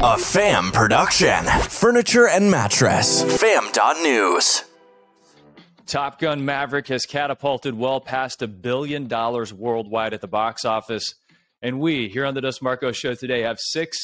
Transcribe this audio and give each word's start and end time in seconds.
A 0.00 0.16
fam 0.16 0.72
production. 0.72 1.44
Furniture 1.68 2.26
and 2.26 2.50
mattress. 2.50 3.22
Fam.news. 3.40 4.64
Top 5.86 6.18
Gun 6.18 6.44
Maverick 6.44 6.88
has 6.88 7.04
catapulted 7.04 7.74
well 7.74 8.00
past 8.00 8.40
a 8.42 8.48
billion 8.48 9.06
dollars 9.06 9.52
worldwide 9.52 10.14
at 10.14 10.20
the 10.20 10.28
box 10.28 10.64
office. 10.64 11.14
And 11.60 11.78
we 11.78 12.08
here 12.08 12.24
on 12.24 12.34
the 12.34 12.40
Dos 12.40 12.62
Marcos 12.62 12.96
show 12.96 13.14
today 13.14 13.42
have 13.42 13.58
six 13.60 13.98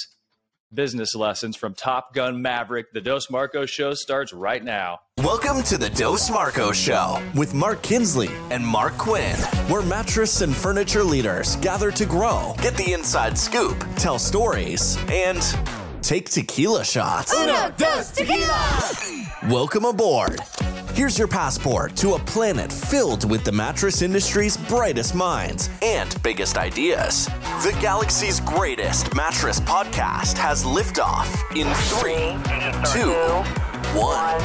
business 0.72 1.14
lessons 1.14 1.56
from 1.56 1.72
Top 1.74 2.12
Gun 2.12 2.42
Maverick. 2.42 2.92
The 2.92 3.00
Dos 3.00 3.30
Marcos 3.30 3.70
show 3.70 3.94
starts 3.94 4.32
right 4.34 4.62
now. 4.62 4.98
Welcome 5.18 5.62
to 5.64 5.78
the 5.78 5.88
Dos 5.90 6.30
Marcos 6.30 6.76
Show 6.76 7.22
with 7.34 7.54
Mark 7.54 7.82
Kinsley 7.82 8.28
and 8.50 8.64
Mark 8.64 8.96
Quinn, 8.98 9.36
where 9.68 9.82
mattress 9.82 10.42
and 10.42 10.54
furniture 10.54 11.02
leaders 11.02 11.56
gather 11.56 11.90
to 11.92 12.04
grow, 12.04 12.54
get 12.62 12.76
the 12.76 12.92
inside 12.92 13.38
scoop, 13.38 13.82
tell 13.96 14.18
stories, 14.18 14.98
and 15.10 15.38
take 16.02 16.30
tequila 16.30 16.84
shots. 16.84 17.34
Uno, 17.34 17.72
dos, 17.76 18.10
tequila! 18.10 18.92
Welcome 19.48 19.84
aboard. 19.84 20.40
Here's 20.94 21.18
your 21.18 21.28
passport 21.28 21.94
to 21.96 22.14
a 22.14 22.18
planet 22.18 22.72
filled 22.72 23.30
with 23.30 23.44
the 23.44 23.52
mattress 23.52 24.02
industry's 24.02 24.56
brightest 24.56 25.14
minds 25.14 25.70
and 25.82 26.20
biggest 26.22 26.58
ideas. 26.58 27.26
The 27.62 27.76
galaxy's 27.80 28.40
greatest 28.40 29.14
mattress 29.14 29.60
podcast 29.60 30.36
has 30.38 30.64
liftoff 30.64 31.28
in 31.56 31.72
three, 31.74 32.34
two, 32.92 33.12
one. 33.98 34.38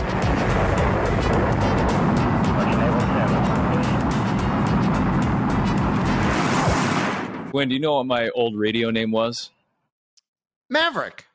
Quinn, 7.50 7.70
do 7.70 7.76
you 7.76 7.82
know 7.82 7.98
what 7.98 8.08
my 8.08 8.30
old 8.30 8.58
radio 8.58 8.90
name 8.90 9.12
was? 9.12 9.52
Maverick. 10.70 11.26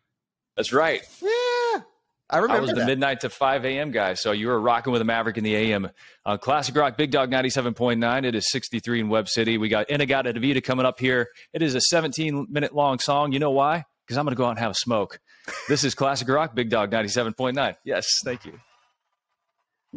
That's 0.58 0.72
right. 0.72 1.02
Yeah, 1.22 1.82
I 2.28 2.38
remember. 2.38 2.56
I 2.56 2.60
was 2.60 2.72
the 2.72 2.84
midnight 2.84 3.20
to 3.20 3.30
5 3.30 3.64
a.m. 3.64 3.92
guy. 3.92 4.14
So 4.14 4.32
you 4.32 4.48
were 4.48 4.60
rocking 4.60 4.92
with 4.92 5.00
a 5.00 5.04
Maverick 5.04 5.38
in 5.38 5.44
the 5.44 5.54
AM. 5.54 5.88
Uh, 6.26 6.36
Classic 6.36 6.74
Rock, 6.74 6.96
Big 6.96 7.12
Dog 7.12 7.30
97.9. 7.30 8.24
It 8.24 8.34
is 8.34 8.50
63 8.50 9.00
in 9.00 9.08
Webb 9.08 9.28
City. 9.28 9.56
We 9.56 9.68
got 9.68 9.88
In-A-Gadda-Da-Vida 9.88 10.60
coming 10.62 10.84
up 10.84 10.98
here. 10.98 11.28
It 11.52 11.62
is 11.62 11.76
a 11.76 11.80
17 11.80 12.48
minute 12.50 12.74
long 12.74 12.98
song. 12.98 13.30
You 13.30 13.38
know 13.38 13.52
why? 13.52 13.84
Because 14.04 14.18
I'm 14.18 14.24
going 14.24 14.34
to 14.34 14.36
go 14.36 14.46
out 14.46 14.50
and 14.50 14.58
have 14.58 14.72
a 14.72 14.74
smoke. 14.74 15.20
This 15.68 15.84
is 15.84 15.94
Classic 15.94 16.28
Rock, 16.28 16.56
Big 16.56 16.70
Dog 16.70 16.90
97.9. 16.90 17.76
Yes, 17.84 18.08
thank 18.24 18.44
you. 18.44 18.58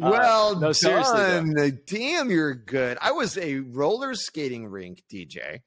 Uh, 0.00 0.10
well 0.10 0.60
no, 0.60 0.70
seriously, 0.70 1.18
though. 1.18 1.54
done. 1.54 1.80
Damn, 1.86 2.30
you're 2.30 2.54
good. 2.54 2.98
I 3.02 3.10
was 3.10 3.36
a 3.36 3.56
roller 3.56 4.14
skating 4.14 4.68
rink 4.68 5.02
DJ. 5.12 5.62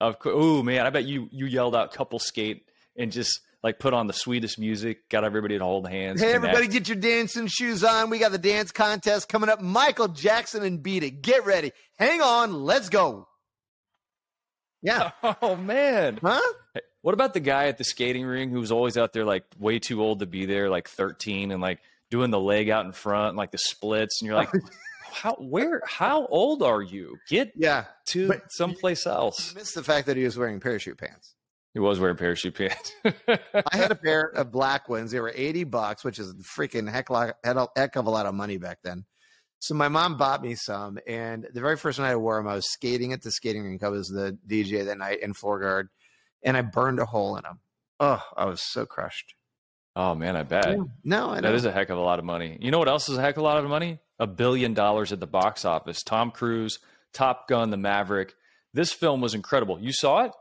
Of 0.00 0.20
course. 0.20 0.36
Ooh, 0.36 0.62
man, 0.62 0.86
I 0.86 0.90
bet 0.90 1.06
you 1.06 1.28
you 1.32 1.46
yelled 1.46 1.74
out 1.74 1.92
couple 1.92 2.20
skate 2.20 2.68
and 2.96 3.10
just 3.10 3.40
like 3.62 3.78
put 3.78 3.94
on 3.94 4.06
the 4.06 4.12
sweetest 4.12 4.58
music, 4.58 5.08
got 5.08 5.24
everybody 5.24 5.56
to 5.58 5.64
hold 5.64 5.88
hands. 5.88 6.20
Hey, 6.20 6.32
connect. 6.32 6.44
everybody, 6.46 6.68
get 6.72 6.88
your 6.88 6.96
dancing 6.96 7.46
shoes 7.46 7.84
on. 7.84 8.10
We 8.10 8.18
got 8.18 8.32
the 8.32 8.38
dance 8.38 8.72
contest 8.72 9.28
coming 9.28 9.48
up. 9.48 9.60
Michael 9.60 10.08
Jackson 10.08 10.62
and 10.64 10.82
Beat 10.82 11.02
It. 11.04 11.22
Get 11.22 11.44
ready. 11.46 11.72
Hang 11.98 12.20
on. 12.20 12.64
Let's 12.64 12.88
go. 12.88 13.28
Yeah. 14.82 15.12
Oh 15.42 15.56
man. 15.56 16.18
Huh? 16.22 16.40
What 17.02 17.14
about 17.14 17.34
the 17.34 17.40
guy 17.40 17.66
at 17.66 17.78
the 17.78 17.84
skating 17.84 18.24
ring 18.24 18.50
who 18.50 18.60
was 18.60 18.70
always 18.72 18.96
out 18.96 19.12
there 19.12 19.24
like 19.24 19.44
way 19.58 19.78
too 19.78 20.02
old 20.02 20.20
to 20.20 20.26
be 20.26 20.46
there, 20.46 20.68
like 20.70 20.88
13 20.88 21.50
and 21.50 21.60
like 21.60 21.80
doing 22.10 22.30
the 22.30 22.38
leg 22.40 22.68
out 22.68 22.84
in 22.84 22.92
front, 22.92 23.30
and, 23.30 23.36
like 23.36 23.50
the 23.50 23.58
splits, 23.58 24.20
and 24.20 24.26
you're 24.26 24.36
like, 24.36 24.50
how 25.12 25.34
where 25.38 25.82
how 25.86 26.26
old 26.26 26.62
are 26.62 26.82
you? 26.82 27.16
Get 27.28 27.52
Yeah. 27.56 27.84
to 28.08 28.30
someplace 28.50 29.06
else. 29.06 29.54
Missed 29.54 29.74
the 29.74 29.82
fact 29.84 30.06
that 30.06 30.16
he 30.16 30.24
was 30.24 30.36
wearing 30.38 30.60
parachute 30.60 30.98
pants. 30.98 31.34
He 31.74 31.80
was 31.80 31.98
wearing 31.98 32.16
parachute 32.16 32.54
pants. 32.54 32.92
I 33.04 33.76
had 33.76 33.90
a 33.90 33.94
pair 34.02 34.22
of 34.22 34.52
black 34.52 34.88
ones. 34.88 35.10
They 35.10 35.20
were 35.20 35.32
80 35.34 35.64
bucks, 35.64 36.04
which 36.04 36.18
is 36.18 36.30
a 36.30 36.34
freaking 36.34 36.90
heck, 36.90 37.08
lot, 37.08 37.36
had 37.42 37.56
a 37.56 37.68
heck 37.74 37.96
of 37.96 38.06
a 38.06 38.10
lot 38.10 38.26
of 38.26 38.34
money 38.34 38.58
back 38.58 38.78
then. 38.84 39.04
So 39.58 39.74
my 39.74 39.88
mom 39.88 40.16
bought 40.16 40.42
me 40.42 40.54
some, 40.56 40.98
and 41.06 41.46
the 41.54 41.60
very 41.60 41.76
first 41.76 41.98
night 41.98 42.10
I 42.10 42.16
wore 42.16 42.36
them, 42.36 42.48
I 42.48 42.54
was 42.54 42.70
skating 42.70 43.12
at 43.12 43.22
the 43.22 43.30
skating 43.30 43.64
rink. 43.64 43.82
I 43.82 43.88
was 43.88 44.08
the 44.08 44.36
DJ 44.46 44.84
that 44.86 44.98
night 44.98 45.22
in 45.22 45.34
floor 45.34 45.60
guard, 45.60 45.88
and 46.42 46.56
I 46.56 46.62
burned 46.62 46.98
a 46.98 47.06
hole 47.06 47.36
in 47.36 47.44
them. 47.44 47.60
Oh, 48.00 48.20
I 48.36 48.44
was 48.46 48.60
so 48.60 48.84
crushed. 48.84 49.34
oh 49.94 50.14
man, 50.16 50.34
I 50.34 50.42
bet. 50.42 50.76
No, 51.04 51.30
I 51.30 51.36
know. 51.36 51.42
That 51.42 51.54
is 51.54 51.64
a 51.64 51.70
heck 51.70 51.90
of 51.90 51.96
a 51.96 52.00
lot 52.00 52.18
of 52.18 52.24
money. 52.24 52.58
You 52.60 52.72
know 52.72 52.80
what 52.80 52.88
else 52.88 53.08
is 53.08 53.16
a 53.16 53.20
heck 53.20 53.36
of 53.36 53.42
a 53.42 53.46
lot 53.46 53.58
of 53.58 53.70
money? 53.70 54.00
A 54.18 54.26
billion 54.26 54.74
dollars 54.74 55.12
at 55.12 55.20
the 55.20 55.26
box 55.28 55.64
office. 55.64 56.02
Tom 56.02 56.32
Cruise, 56.32 56.80
Top 57.12 57.46
Gun, 57.48 57.70
The 57.70 57.76
Maverick. 57.76 58.34
This 58.74 58.92
film 58.92 59.20
was 59.20 59.32
incredible. 59.32 59.78
You 59.80 59.92
saw 59.92 60.24
it? 60.24 60.32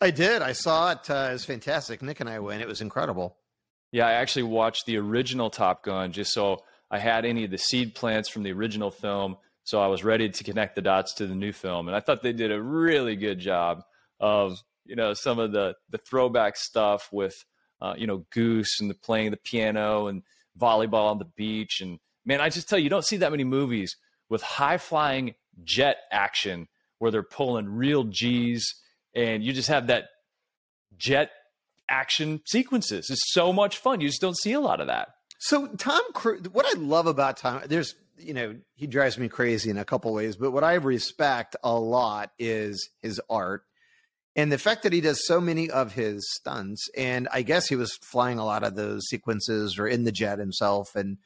I 0.00 0.10
did. 0.10 0.40
I 0.42 0.52
saw 0.52 0.92
it. 0.92 1.10
Uh, 1.10 1.28
it 1.30 1.32
was 1.34 1.44
fantastic. 1.44 2.00
Nick 2.02 2.20
and 2.20 2.28
I 2.28 2.38
went. 2.38 2.62
It 2.62 2.68
was 2.68 2.80
incredible. 2.80 3.36
Yeah, 3.92 4.06
I 4.06 4.12
actually 4.12 4.44
watched 4.44 4.86
the 4.86 4.96
original 4.96 5.50
Top 5.50 5.84
Gun 5.84 6.12
just 6.12 6.32
so 6.32 6.62
I 6.90 6.98
had 6.98 7.24
any 7.24 7.44
of 7.44 7.50
the 7.50 7.58
seed 7.58 7.94
plants 7.94 8.28
from 8.28 8.42
the 8.42 8.52
original 8.52 8.90
film. 8.90 9.36
So 9.64 9.80
I 9.80 9.88
was 9.88 10.02
ready 10.02 10.28
to 10.30 10.44
connect 10.44 10.74
the 10.74 10.82
dots 10.82 11.14
to 11.14 11.26
the 11.26 11.34
new 11.34 11.52
film. 11.52 11.86
And 11.86 11.96
I 11.96 12.00
thought 12.00 12.22
they 12.22 12.32
did 12.32 12.50
a 12.50 12.62
really 12.62 13.14
good 13.14 13.38
job 13.38 13.82
of, 14.18 14.58
you 14.86 14.96
know, 14.96 15.12
some 15.12 15.38
of 15.38 15.52
the, 15.52 15.74
the 15.90 15.98
throwback 15.98 16.56
stuff 16.56 17.08
with, 17.12 17.34
uh, 17.82 17.94
you 17.96 18.06
know, 18.06 18.24
Goose 18.32 18.80
and 18.80 18.88
the 18.88 18.94
playing 18.94 19.32
the 19.32 19.36
piano 19.36 20.06
and 20.06 20.22
volleyball 20.58 21.10
on 21.10 21.18
the 21.18 21.30
beach. 21.36 21.80
And 21.80 21.98
man, 22.24 22.40
I 22.40 22.48
just 22.48 22.68
tell 22.68 22.78
you, 22.78 22.84
you 22.84 22.90
don't 22.90 23.04
see 23.04 23.18
that 23.18 23.30
many 23.30 23.44
movies 23.44 23.96
with 24.28 24.42
high 24.42 24.78
flying 24.78 25.34
jet 25.62 25.96
action 26.10 26.68
where 26.98 27.10
they're 27.10 27.22
pulling 27.22 27.68
real 27.68 28.04
G's 28.04 28.74
and 29.14 29.42
you 29.42 29.52
just 29.52 29.68
have 29.68 29.88
that 29.88 30.04
jet 30.96 31.30
action 31.88 32.40
sequences. 32.46 33.10
It's 33.10 33.32
so 33.32 33.52
much 33.52 33.78
fun. 33.78 34.00
You 34.00 34.08
just 34.08 34.20
don't 34.20 34.38
see 34.38 34.52
a 34.52 34.60
lot 34.60 34.80
of 34.80 34.86
that. 34.86 35.08
So 35.38 35.66
Tom 35.68 36.02
Cruise, 36.12 36.42
what 36.52 36.66
I 36.66 36.78
love 36.78 37.06
about 37.06 37.38
Tom, 37.38 37.62
there's 37.66 37.94
you 38.16 38.34
know 38.34 38.56
he 38.74 38.86
drives 38.86 39.18
me 39.18 39.28
crazy 39.28 39.70
in 39.70 39.78
a 39.78 39.84
couple 39.84 40.12
ways, 40.12 40.36
but 40.36 40.50
what 40.50 40.64
I 40.64 40.74
respect 40.74 41.56
a 41.62 41.74
lot 41.74 42.30
is 42.38 42.90
his 43.02 43.20
art 43.30 43.64
and 44.36 44.52
the 44.52 44.58
fact 44.58 44.84
that 44.84 44.92
he 44.92 45.00
does 45.00 45.26
so 45.26 45.40
many 45.40 45.70
of 45.70 45.92
his 45.92 46.26
stunts. 46.32 46.88
And 46.96 47.28
I 47.32 47.42
guess 47.42 47.66
he 47.66 47.76
was 47.76 47.96
flying 47.96 48.38
a 48.38 48.44
lot 48.44 48.62
of 48.62 48.76
those 48.76 49.06
sequences 49.08 49.78
or 49.78 49.86
in 49.86 50.04
the 50.04 50.12
jet 50.12 50.38
himself, 50.38 50.94
and 50.94 51.18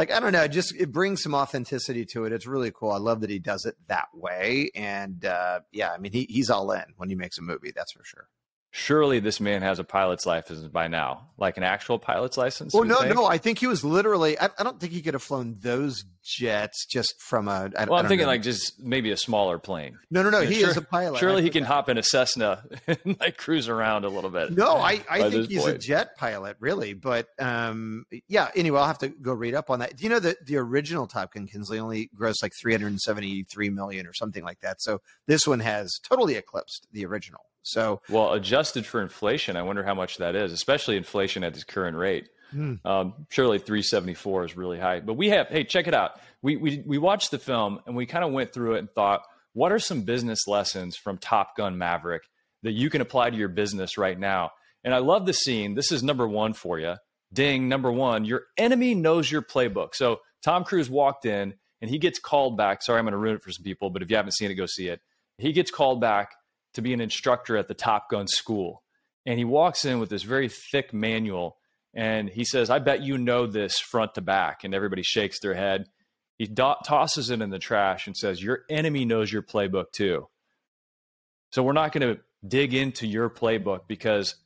like 0.00 0.10
I 0.10 0.18
don't 0.18 0.32
know, 0.32 0.44
it 0.44 0.48
just 0.48 0.74
it 0.76 0.90
brings 0.92 1.22
some 1.22 1.34
authenticity 1.34 2.06
to 2.06 2.24
it. 2.24 2.32
It's 2.32 2.46
really 2.46 2.72
cool. 2.74 2.90
I 2.90 2.96
love 2.96 3.20
that 3.20 3.28
he 3.28 3.38
does 3.38 3.66
it 3.66 3.76
that 3.88 4.08
way, 4.14 4.70
and 4.74 5.22
uh, 5.26 5.60
yeah, 5.72 5.92
I 5.92 5.98
mean 5.98 6.10
he 6.10 6.26
he's 6.30 6.48
all 6.48 6.72
in 6.72 6.84
when 6.96 7.10
he 7.10 7.14
makes 7.14 7.36
a 7.36 7.42
movie. 7.42 7.70
That's 7.76 7.92
for 7.92 8.02
sure. 8.02 8.26
Surely 8.72 9.18
this 9.18 9.40
man 9.40 9.62
has 9.62 9.80
a 9.80 9.84
pilot's 9.84 10.24
license 10.24 10.60
by 10.68 10.86
now, 10.86 11.26
like 11.36 11.56
an 11.56 11.64
actual 11.64 11.98
pilot's 11.98 12.36
license. 12.36 12.72
Well, 12.72 12.84
no, 12.84 13.00
think? 13.00 13.16
no. 13.16 13.26
I 13.26 13.36
think 13.36 13.58
he 13.58 13.66
was 13.66 13.82
literally. 13.82 14.38
I, 14.38 14.48
I 14.56 14.62
don't 14.62 14.78
think 14.78 14.92
he 14.92 15.02
could 15.02 15.14
have 15.14 15.24
flown 15.24 15.56
those 15.60 16.04
jets 16.22 16.86
just 16.86 17.20
from 17.20 17.48
a. 17.48 17.70
I, 17.76 17.86
well, 17.86 17.94
I 17.94 18.00
am 18.00 18.06
thinking 18.06 18.26
know. 18.26 18.30
like 18.30 18.42
just 18.42 18.78
maybe 18.78 19.10
a 19.10 19.16
smaller 19.16 19.58
plane. 19.58 19.98
No, 20.08 20.22
no, 20.22 20.30
no. 20.30 20.42
He 20.42 20.60
sure- 20.60 20.70
is 20.70 20.76
a 20.76 20.82
pilot. 20.82 21.18
Surely 21.18 21.42
he 21.42 21.50
can 21.50 21.64
that- 21.64 21.68
hop 21.68 21.88
in 21.88 21.98
a 21.98 22.02
Cessna 22.04 22.62
and 22.86 23.16
like 23.18 23.38
cruise 23.38 23.68
around 23.68 24.04
a 24.04 24.08
little 24.08 24.30
bit. 24.30 24.56
No, 24.56 24.76
I, 24.76 25.02
I 25.10 25.28
think 25.28 25.48
he's 25.48 25.66
a 25.66 25.76
jet 25.76 26.16
pilot, 26.16 26.56
really. 26.60 26.94
But 26.94 27.26
um, 27.40 28.04
yeah. 28.28 28.50
Anyway, 28.54 28.78
I'll 28.78 28.86
have 28.86 28.98
to 28.98 29.08
go 29.08 29.32
read 29.32 29.54
up 29.54 29.70
on 29.70 29.80
that. 29.80 29.96
Do 29.96 30.04
you 30.04 30.10
know 30.10 30.20
that 30.20 30.46
the 30.46 30.58
original 30.58 31.08
Top 31.08 31.34
Gun 31.34 31.48
Kinsley 31.48 31.80
only 31.80 32.08
grossed 32.16 32.42
like 32.42 32.52
373 32.60 33.70
million 33.70 34.06
or 34.06 34.12
something 34.12 34.44
like 34.44 34.60
that? 34.60 34.80
So 34.80 35.00
this 35.26 35.44
one 35.44 35.58
has 35.58 35.98
totally 36.08 36.36
eclipsed 36.36 36.86
the 36.92 37.04
original. 37.04 37.40
So 37.62 38.00
Well, 38.08 38.32
adjusted 38.32 38.86
for 38.86 39.02
inflation, 39.02 39.56
I 39.56 39.62
wonder 39.62 39.82
how 39.82 39.94
much 39.94 40.18
that 40.18 40.34
is, 40.34 40.52
especially 40.52 40.96
inflation 40.96 41.44
at 41.44 41.54
this 41.54 41.64
current 41.64 41.96
rate. 41.96 42.28
Hmm. 42.50 42.74
Um, 42.84 43.26
surely 43.28 43.58
374 43.58 44.44
is 44.44 44.56
really 44.56 44.78
high. 44.78 45.00
But 45.00 45.14
we 45.14 45.28
have, 45.30 45.48
hey, 45.48 45.64
check 45.64 45.86
it 45.86 45.94
out. 45.94 46.20
We, 46.42 46.56
we, 46.56 46.82
we 46.84 46.98
watched 46.98 47.30
the 47.30 47.38
film 47.38 47.80
and 47.86 47.94
we 47.94 48.06
kind 48.06 48.24
of 48.24 48.32
went 48.32 48.52
through 48.52 48.74
it 48.74 48.78
and 48.80 48.90
thought, 48.90 49.22
what 49.52 49.72
are 49.72 49.78
some 49.78 50.02
business 50.02 50.46
lessons 50.46 50.96
from 50.96 51.18
Top 51.18 51.56
Gun 51.56 51.78
Maverick 51.78 52.22
that 52.62 52.72
you 52.72 52.90
can 52.90 53.00
apply 53.00 53.30
to 53.30 53.36
your 53.36 53.48
business 53.48 53.98
right 53.98 54.18
now? 54.18 54.50
And 54.84 54.94
I 54.94 54.98
love 54.98 55.26
the 55.26 55.32
scene. 55.32 55.74
This 55.74 55.92
is 55.92 56.02
number 56.02 56.26
one 56.26 56.52
for 56.52 56.78
you. 56.78 56.94
Ding, 57.32 57.68
number 57.68 57.92
one, 57.92 58.24
your 58.24 58.44
enemy 58.56 58.94
knows 58.94 59.30
your 59.30 59.42
playbook. 59.42 59.94
So 59.94 60.20
Tom 60.42 60.64
Cruise 60.64 60.90
walked 60.90 61.26
in 61.26 61.54
and 61.80 61.90
he 61.90 61.98
gets 61.98 62.18
called 62.18 62.56
back. 62.56 62.82
Sorry, 62.82 62.98
I'm 62.98 63.04
going 63.04 63.12
to 63.12 63.18
ruin 63.18 63.36
it 63.36 63.42
for 63.42 63.52
some 63.52 63.62
people, 63.62 63.90
but 63.90 64.02
if 64.02 64.10
you 64.10 64.16
haven't 64.16 64.32
seen 64.32 64.50
it, 64.50 64.54
go 64.54 64.66
see 64.66 64.88
it. 64.88 65.00
He 65.38 65.52
gets 65.52 65.70
called 65.70 66.00
back 66.00 66.30
to 66.74 66.82
be 66.82 66.92
an 66.92 67.00
instructor 67.00 67.56
at 67.56 67.68
the 67.68 67.74
Top 67.74 68.10
Gun 68.10 68.26
school. 68.26 68.82
And 69.26 69.38
he 69.38 69.44
walks 69.44 69.84
in 69.84 70.00
with 70.00 70.08
this 70.10 70.22
very 70.22 70.48
thick 70.48 70.92
manual 70.92 71.58
and 71.94 72.28
he 72.28 72.44
says, 72.44 72.70
I 72.70 72.78
bet 72.78 73.02
you 73.02 73.18
know 73.18 73.46
this 73.46 73.78
front 73.78 74.14
to 74.14 74.20
back. 74.20 74.64
And 74.64 74.74
everybody 74.74 75.02
shakes 75.02 75.40
their 75.40 75.54
head. 75.54 75.86
He 76.38 76.46
do- 76.46 76.74
tosses 76.84 77.30
it 77.30 77.42
in 77.42 77.50
the 77.50 77.58
trash 77.58 78.06
and 78.06 78.16
says, 78.16 78.42
Your 78.42 78.60
enemy 78.70 79.04
knows 79.04 79.32
your 79.32 79.42
playbook 79.42 79.92
too. 79.92 80.28
So 81.50 81.62
we're 81.62 81.72
not 81.72 81.92
going 81.92 82.14
to 82.14 82.20
dig 82.46 82.74
into 82.74 83.06
your 83.06 83.28
playbook 83.28 83.80
because 83.88 84.36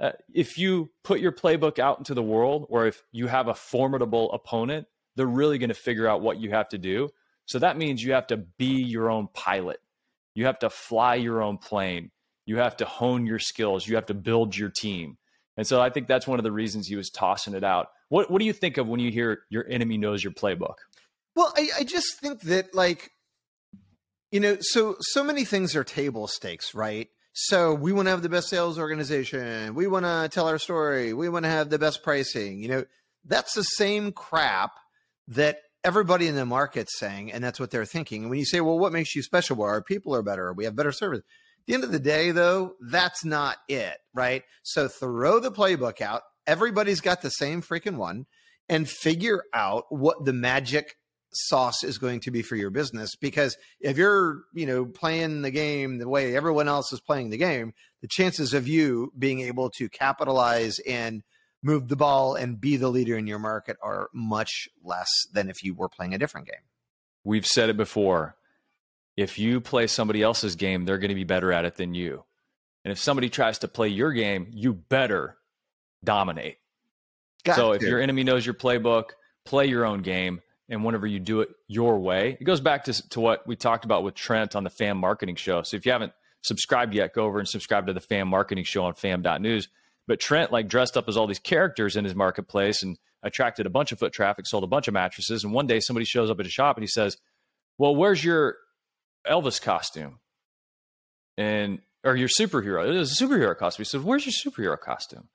uh, 0.00 0.12
if 0.32 0.58
you 0.58 0.90
put 1.02 1.20
your 1.20 1.32
playbook 1.32 1.78
out 1.78 1.98
into 1.98 2.14
the 2.14 2.22
world 2.22 2.66
or 2.68 2.86
if 2.86 3.02
you 3.12 3.26
have 3.26 3.48
a 3.48 3.54
formidable 3.54 4.30
opponent, 4.32 4.86
they're 5.16 5.26
really 5.26 5.58
going 5.58 5.68
to 5.68 5.74
figure 5.74 6.06
out 6.06 6.20
what 6.20 6.38
you 6.38 6.50
have 6.50 6.68
to 6.68 6.78
do. 6.78 7.08
So 7.46 7.58
that 7.58 7.76
means 7.76 8.02
you 8.02 8.12
have 8.12 8.28
to 8.28 8.36
be 8.36 8.82
your 8.82 9.10
own 9.10 9.28
pilot. 9.34 9.80
You 10.40 10.46
have 10.46 10.60
to 10.60 10.70
fly 10.70 11.16
your 11.16 11.42
own 11.42 11.58
plane. 11.58 12.10
You 12.46 12.56
have 12.56 12.78
to 12.78 12.86
hone 12.86 13.26
your 13.26 13.38
skills. 13.38 13.86
You 13.86 13.96
have 13.96 14.06
to 14.06 14.14
build 14.14 14.56
your 14.56 14.70
team. 14.70 15.18
And 15.58 15.66
so 15.66 15.82
I 15.82 15.90
think 15.90 16.08
that's 16.08 16.26
one 16.26 16.38
of 16.38 16.44
the 16.44 16.50
reasons 16.50 16.86
he 16.86 16.96
was 16.96 17.10
tossing 17.10 17.52
it 17.52 17.62
out. 17.62 17.88
What 18.08 18.30
what 18.30 18.38
do 18.38 18.46
you 18.46 18.54
think 18.54 18.78
of 18.78 18.88
when 18.88 19.00
you 19.00 19.10
hear 19.10 19.42
your 19.50 19.68
enemy 19.68 19.98
knows 19.98 20.24
your 20.24 20.32
playbook? 20.32 20.76
Well, 21.36 21.52
I, 21.54 21.68
I 21.80 21.84
just 21.84 22.18
think 22.18 22.40
that 22.44 22.74
like 22.74 23.10
you 24.32 24.40
know, 24.40 24.56
so 24.60 24.96
so 25.00 25.22
many 25.22 25.44
things 25.44 25.76
are 25.76 25.84
table 25.84 26.26
stakes, 26.26 26.74
right? 26.74 27.08
So 27.34 27.74
we 27.74 27.92
want 27.92 28.06
to 28.06 28.10
have 28.10 28.22
the 28.22 28.30
best 28.30 28.48
sales 28.48 28.78
organization. 28.78 29.74
We 29.74 29.88
want 29.88 30.06
to 30.06 30.30
tell 30.32 30.48
our 30.48 30.58
story. 30.58 31.12
We 31.12 31.28
want 31.28 31.44
to 31.44 31.50
have 31.50 31.68
the 31.68 31.78
best 31.78 32.02
pricing. 32.02 32.62
You 32.62 32.68
know, 32.68 32.84
that's 33.26 33.52
the 33.52 33.62
same 33.62 34.12
crap 34.12 34.72
that 35.28 35.58
everybody 35.84 36.26
in 36.28 36.34
the 36.34 36.46
market's 36.46 36.98
saying, 36.98 37.32
and 37.32 37.42
that's 37.42 37.60
what 37.60 37.70
they're 37.70 37.84
thinking. 37.84 38.22
And 38.22 38.30
when 38.30 38.38
you 38.38 38.44
say, 38.44 38.60
well, 38.60 38.78
what 38.78 38.92
makes 38.92 39.14
you 39.14 39.22
special? 39.22 39.56
Well, 39.56 39.68
our 39.68 39.82
people 39.82 40.14
are 40.14 40.22
better. 40.22 40.52
We 40.52 40.64
have 40.64 40.76
better 40.76 40.92
service. 40.92 41.20
At 41.20 41.66
the 41.66 41.74
end 41.74 41.84
of 41.84 41.92
the 41.92 41.98
day, 41.98 42.30
though, 42.30 42.74
that's 42.80 43.24
not 43.24 43.58
it, 43.68 43.96
right? 44.14 44.42
So 44.62 44.88
throw 44.88 45.40
the 45.40 45.52
playbook 45.52 46.00
out. 46.00 46.22
Everybody's 46.46 47.00
got 47.00 47.22
the 47.22 47.30
same 47.30 47.62
freaking 47.62 47.96
one 47.96 48.26
and 48.68 48.88
figure 48.88 49.44
out 49.52 49.84
what 49.90 50.24
the 50.24 50.32
magic 50.32 50.96
sauce 51.32 51.84
is 51.84 51.98
going 51.98 52.20
to 52.20 52.30
be 52.30 52.42
for 52.42 52.56
your 52.56 52.70
business 52.70 53.14
because 53.14 53.56
if 53.80 53.96
you're 53.96 54.42
you 54.52 54.66
know 54.66 54.84
playing 54.84 55.42
the 55.42 55.50
game 55.52 55.98
the 55.98 56.08
way 56.08 56.34
everyone 56.34 56.66
else 56.66 56.92
is 56.92 57.00
playing 57.00 57.30
the 57.30 57.36
game 57.36 57.72
the 58.02 58.08
chances 58.08 58.52
of 58.52 58.66
you 58.66 59.12
being 59.16 59.38
able 59.40 59.70
to 59.70 59.88
capitalize 59.88 60.80
and 60.88 61.22
move 61.62 61.88
the 61.88 61.96
ball 61.96 62.34
and 62.34 62.60
be 62.60 62.76
the 62.76 62.88
leader 62.88 63.16
in 63.16 63.26
your 63.26 63.38
market 63.38 63.76
are 63.82 64.08
much 64.12 64.68
less 64.82 65.10
than 65.32 65.50
if 65.50 65.62
you 65.62 65.74
were 65.74 65.88
playing 65.88 66.14
a 66.14 66.18
different 66.18 66.46
game 66.46 66.62
we've 67.24 67.46
said 67.46 67.68
it 67.68 67.76
before 67.76 68.36
if 69.16 69.38
you 69.38 69.60
play 69.60 69.86
somebody 69.86 70.22
else's 70.22 70.56
game 70.56 70.84
they're 70.84 70.98
going 70.98 71.10
to 71.10 71.14
be 71.14 71.24
better 71.24 71.52
at 71.52 71.64
it 71.64 71.76
than 71.76 71.94
you 71.94 72.24
and 72.84 72.92
if 72.92 72.98
somebody 72.98 73.28
tries 73.28 73.58
to 73.58 73.68
play 73.68 73.88
your 73.88 74.12
game 74.12 74.46
you 74.50 74.72
better 74.72 75.36
dominate 76.02 76.56
Got 77.44 77.56
so 77.56 77.70
to. 77.70 77.76
if 77.76 77.82
your 77.82 78.00
enemy 78.00 78.24
knows 78.24 78.44
your 78.44 78.54
playbook 78.54 79.10
play 79.44 79.66
your 79.66 79.84
own 79.84 80.02
game 80.02 80.40
and 80.70 80.84
whenever 80.84 81.06
you 81.06 81.18
do 81.18 81.40
it 81.40 81.50
your 81.66 81.98
way, 81.98 82.38
it 82.40 82.44
goes 82.44 82.60
back 82.60 82.84
to, 82.84 83.08
to 83.10 83.20
what 83.20 83.46
we 83.46 83.56
talked 83.56 83.84
about 83.84 84.04
with 84.04 84.14
Trent 84.14 84.54
on 84.54 84.64
the 84.64 84.70
Fam 84.70 84.96
Marketing 84.96 85.34
Show. 85.34 85.62
So 85.62 85.76
if 85.76 85.84
you 85.84 85.92
haven't 85.92 86.12
subscribed 86.42 86.94
yet, 86.94 87.12
go 87.12 87.24
over 87.24 87.40
and 87.40 87.48
subscribe 87.48 87.88
to 87.88 87.92
the 87.92 88.00
Fam 88.00 88.28
Marketing 88.28 88.64
Show 88.64 88.84
on 88.84 88.94
fam.news. 88.94 89.68
But 90.10 90.18
Trent 90.18 90.50
like 90.50 90.66
dressed 90.66 90.96
up 90.96 91.08
as 91.08 91.16
all 91.16 91.28
these 91.28 91.38
characters 91.38 91.94
in 91.94 92.04
his 92.04 92.16
marketplace 92.16 92.82
and 92.82 92.98
attracted 93.22 93.64
a 93.64 93.70
bunch 93.70 93.92
of 93.92 94.00
foot 94.00 94.12
traffic, 94.12 94.44
sold 94.44 94.64
a 94.64 94.66
bunch 94.66 94.88
of 94.88 94.94
mattresses. 94.94 95.44
And 95.44 95.52
one 95.52 95.68
day 95.68 95.78
somebody 95.78 96.04
shows 96.04 96.30
up 96.30 96.40
at 96.40 96.46
his 96.46 96.52
shop 96.52 96.76
and 96.76 96.82
he 96.82 96.88
says, 96.88 97.16
Well, 97.78 97.94
where's 97.94 98.24
your 98.24 98.56
Elvis 99.24 99.62
costume? 99.62 100.18
And 101.38 101.78
or 102.02 102.16
your 102.16 102.26
superhero. 102.28 102.84
It 102.88 102.98
was 102.98 103.20
a 103.20 103.24
superhero 103.24 103.56
costume. 103.56 103.84
He 103.84 103.88
said, 103.88 104.02
Where's 104.02 104.26
your 104.26 104.32
superhero 104.32 104.76
costume? 104.76 105.28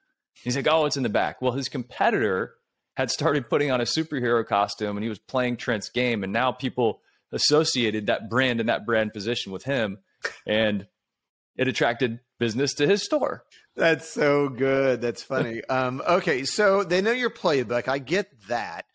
He's 0.44 0.58
like, 0.58 0.68
Oh, 0.70 0.86
it's 0.86 0.98
in 0.98 1.04
the 1.04 1.10
back. 1.10 1.42
Well, 1.42 1.54
his 1.54 1.70
competitor 1.70 2.56
had 2.98 3.10
started 3.10 3.50
putting 3.50 3.72
on 3.72 3.80
a 3.80 3.86
superhero 3.86 4.46
costume 4.46 4.98
and 4.98 5.06
he 5.06 5.10
was 5.10 5.20
playing 5.20 5.56
Trent's 5.56 5.88
game. 5.88 6.22
And 6.22 6.34
now 6.34 6.52
people 6.52 7.00
associated 7.32 8.08
that 8.08 8.30
brand 8.30 8.60
and 8.60 8.68
that 8.68 8.86
brand 8.86 9.14
position 9.14 9.54
with 9.54 9.64
him. 9.64 10.00
And 10.46 10.86
it 11.56 11.70
attracted 11.70 12.20
business 12.40 12.74
to 12.74 12.86
his 12.86 13.06
store. 13.06 13.46
That's 13.76 14.10
so 14.10 14.50
good. 14.50 15.02
That's 15.02 15.24
funny. 15.24 15.64
um, 15.70 16.02
okay. 16.08 16.46
So 16.46 16.84
they 16.84 17.02
know 17.02 17.12
your 17.12 17.30
playbook. 17.30 17.88
I 17.88 18.00
get 18.00 18.28
that. 18.48 18.86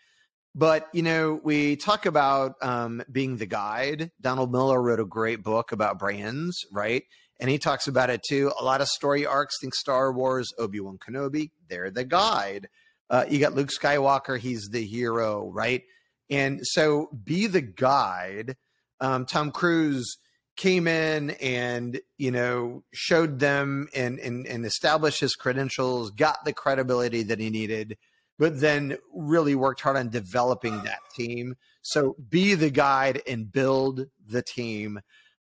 But, 0.55 0.88
you 0.93 1.03
know, 1.03 1.38
we 1.44 1.77
talk 1.77 2.06
about 2.06 2.55
um, 2.61 3.03
being 3.11 3.37
the 3.37 3.47
guide. 3.47 4.11
Donald 4.21 4.50
Miller 4.50 4.82
wrote 4.82 4.99
a 4.99 5.05
great 5.05 5.44
book 5.44 5.71
about 5.71 5.99
brands, 5.99 6.65
right? 6.73 7.05
And 7.38 7.49
he 7.49 7.59
talks 7.59 7.87
about 7.87 8.11
it 8.11 8.23
too. 8.29 8.53
A 8.59 8.65
lot 8.65 8.81
of 8.81 8.88
story 8.88 9.25
arcs, 9.25 9.61
think 9.61 9.75
Star 9.75 10.12
Wars, 10.12 10.53
Obi 10.59 10.81
Wan 10.81 10.99
Kenobi, 10.99 11.50
they're 11.69 11.91
the 11.91 12.05
guide. 12.05 12.69
Uh, 13.09 13.25
you 13.29 13.38
got 13.38 13.55
Luke 13.55 13.71
Skywalker, 13.71 14.38
he's 14.38 14.69
the 14.71 14.85
hero, 14.85 15.50
right? 15.50 15.82
And 16.29 16.61
so 16.62 17.09
be 17.25 17.47
the 17.47 17.62
guide. 17.62 18.56
Um, 19.00 19.27
Tom 19.27 19.53
Cruise 19.53 20.17
came 20.60 20.86
in 20.86 21.30
and 21.40 21.98
you 22.18 22.30
know 22.30 22.84
showed 22.92 23.38
them 23.38 23.88
and, 23.94 24.18
and 24.20 24.46
and 24.46 24.66
established 24.66 25.20
his 25.20 25.34
credentials, 25.34 26.10
got 26.10 26.36
the 26.44 26.52
credibility 26.52 27.22
that 27.22 27.40
he 27.40 27.48
needed, 27.48 27.96
but 28.38 28.60
then 28.60 28.98
really 29.14 29.54
worked 29.54 29.80
hard 29.80 29.96
on 29.96 30.10
developing 30.10 30.82
that 30.82 30.98
team. 31.16 31.54
So 31.80 32.14
be 32.28 32.54
the 32.54 32.70
guide 32.70 33.22
and 33.26 33.50
build 33.50 34.06
the 34.26 34.42
team. 34.42 35.00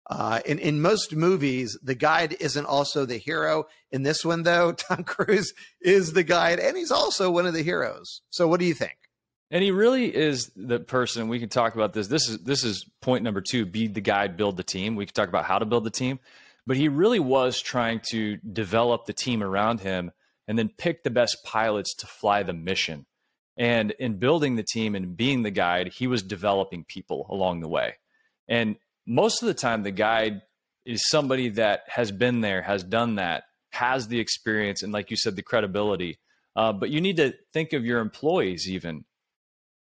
Uh, 0.10 0.39
in, 0.45 0.57
in 0.57 0.81
most 0.81 1.13
movies, 1.13 1.77
the 1.83 1.95
guide 1.95 2.36
isn't 2.39 2.66
also 2.66 3.06
the 3.06 3.18
hero. 3.18 3.66
In 3.92 4.04
this 4.04 4.24
one, 4.24 4.44
though, 4.44 4.71
Tom 4.88 5.04
Cruise 5.04 5.54
is 5.81 6.13
the 6.13 6.24
guide, 6.24 6.60
and 6.60 6.77
he's 6.77 6.92
also 6.92 7.30
one 7.30 7.45
of 7.45 7.54
the 7.54 7.62
heroes. 7.62 8.21
So, 8.30 8.48
what 8.48 8.60
do 8.60 8.66
you 8.66 8.74
think? 8.74 8.99
And 9.51 9.63
he 9.63 9.72
really 9.72 10.16
is 10.16 10.51
the 10.56 10.80
person. 10.80 11.28
We 11.28 11.40
can 11.40 11.50
talk 11.50 11.74
about 11.74 11.94
this. 11.94 12.07
This 12.07 12.30
is 12.30 12.38
this 12.40 12.63
is 12.63 12.86
point 13.01 13.24
number 13.24 13.42
two: 13.42 13.66
be 13.66 13.88
the 13.88 14.01
guide, 14.01 14.38
build 14.38 14.57
the 14.57 14.63
team. 14.63 14.96
We 14.96 15.06
can 15.06 15.13
talk 15.13 15.30
about 15.30 15.46
how 15.46 15.60
to 15.60 15.66
build 15.66 15.86
the 15.86 15.90
team, 15.92 16.19
but 16.68 16.78
he 16.78 16.88
really 16.88 17.19
was 17.19 17.60
trying 17.60 18.01
to 18.12 18.38
develop 18.38 19.06
the 19.06 19.13
team 19.13 19.42
around 19.42 19.81
him, 19.81 20.12
and 20.48 20.57
then 20.57 20.69
pick 20.78 21.04
the 21.04 21.10
best 21.10 21.44
pilots 21.44 21.96
to 21.96 22.07
fly 22.07 22.44
the 22.44 22.54
mission. 22.54 23.06
And 23.57 23.92
in 24.00 24.19
building 24.19 24.56
the 24.56 24.63
team 24.63 24.96
and 24.96 25.18
being 25.18 25.44
the 25.44 25.52
guide, 25.52 25.90
he 25.90 26.07
was 26.07 26.24
developing 26.24 26.86
people 26.86 27.25
along 27.30 27.60
the 27.60 27.68
way. 27.68 27.95
And 28.48 28.78
most 29.06 29.42
of 29.42 29.48
the 29.48 29.54
time 29.54 29.84
the 29.84 29.92
guide 29.92 30.42
is 30.86 31.10
somebody 31.10 31.50
that 31.50 31.81
has 31.88 32.12
been 32.12 32.42
there, 32.42 32.62
has 32.62 32.84
done 32.84 33.16
that, 33.16 33.44
has 33.72 34.07
the 34.07 34.19
experience, 34.19 34.81
and 34.81 34.94
like 34.94 35.12
you 35.12 35.18
said, 35.18 35.36
the 35.36 35.42
credibility. 35.42 36.19
Uh, 36.56 36.72
but 36.72 36.90
you 36.90 37.02
need 37.02 37.18
to 37.18 37.34
think 37.54 37.74
of 37.74 37.86
your 37.86 38.00
employees 38.00 38.69
even 38.69 39.06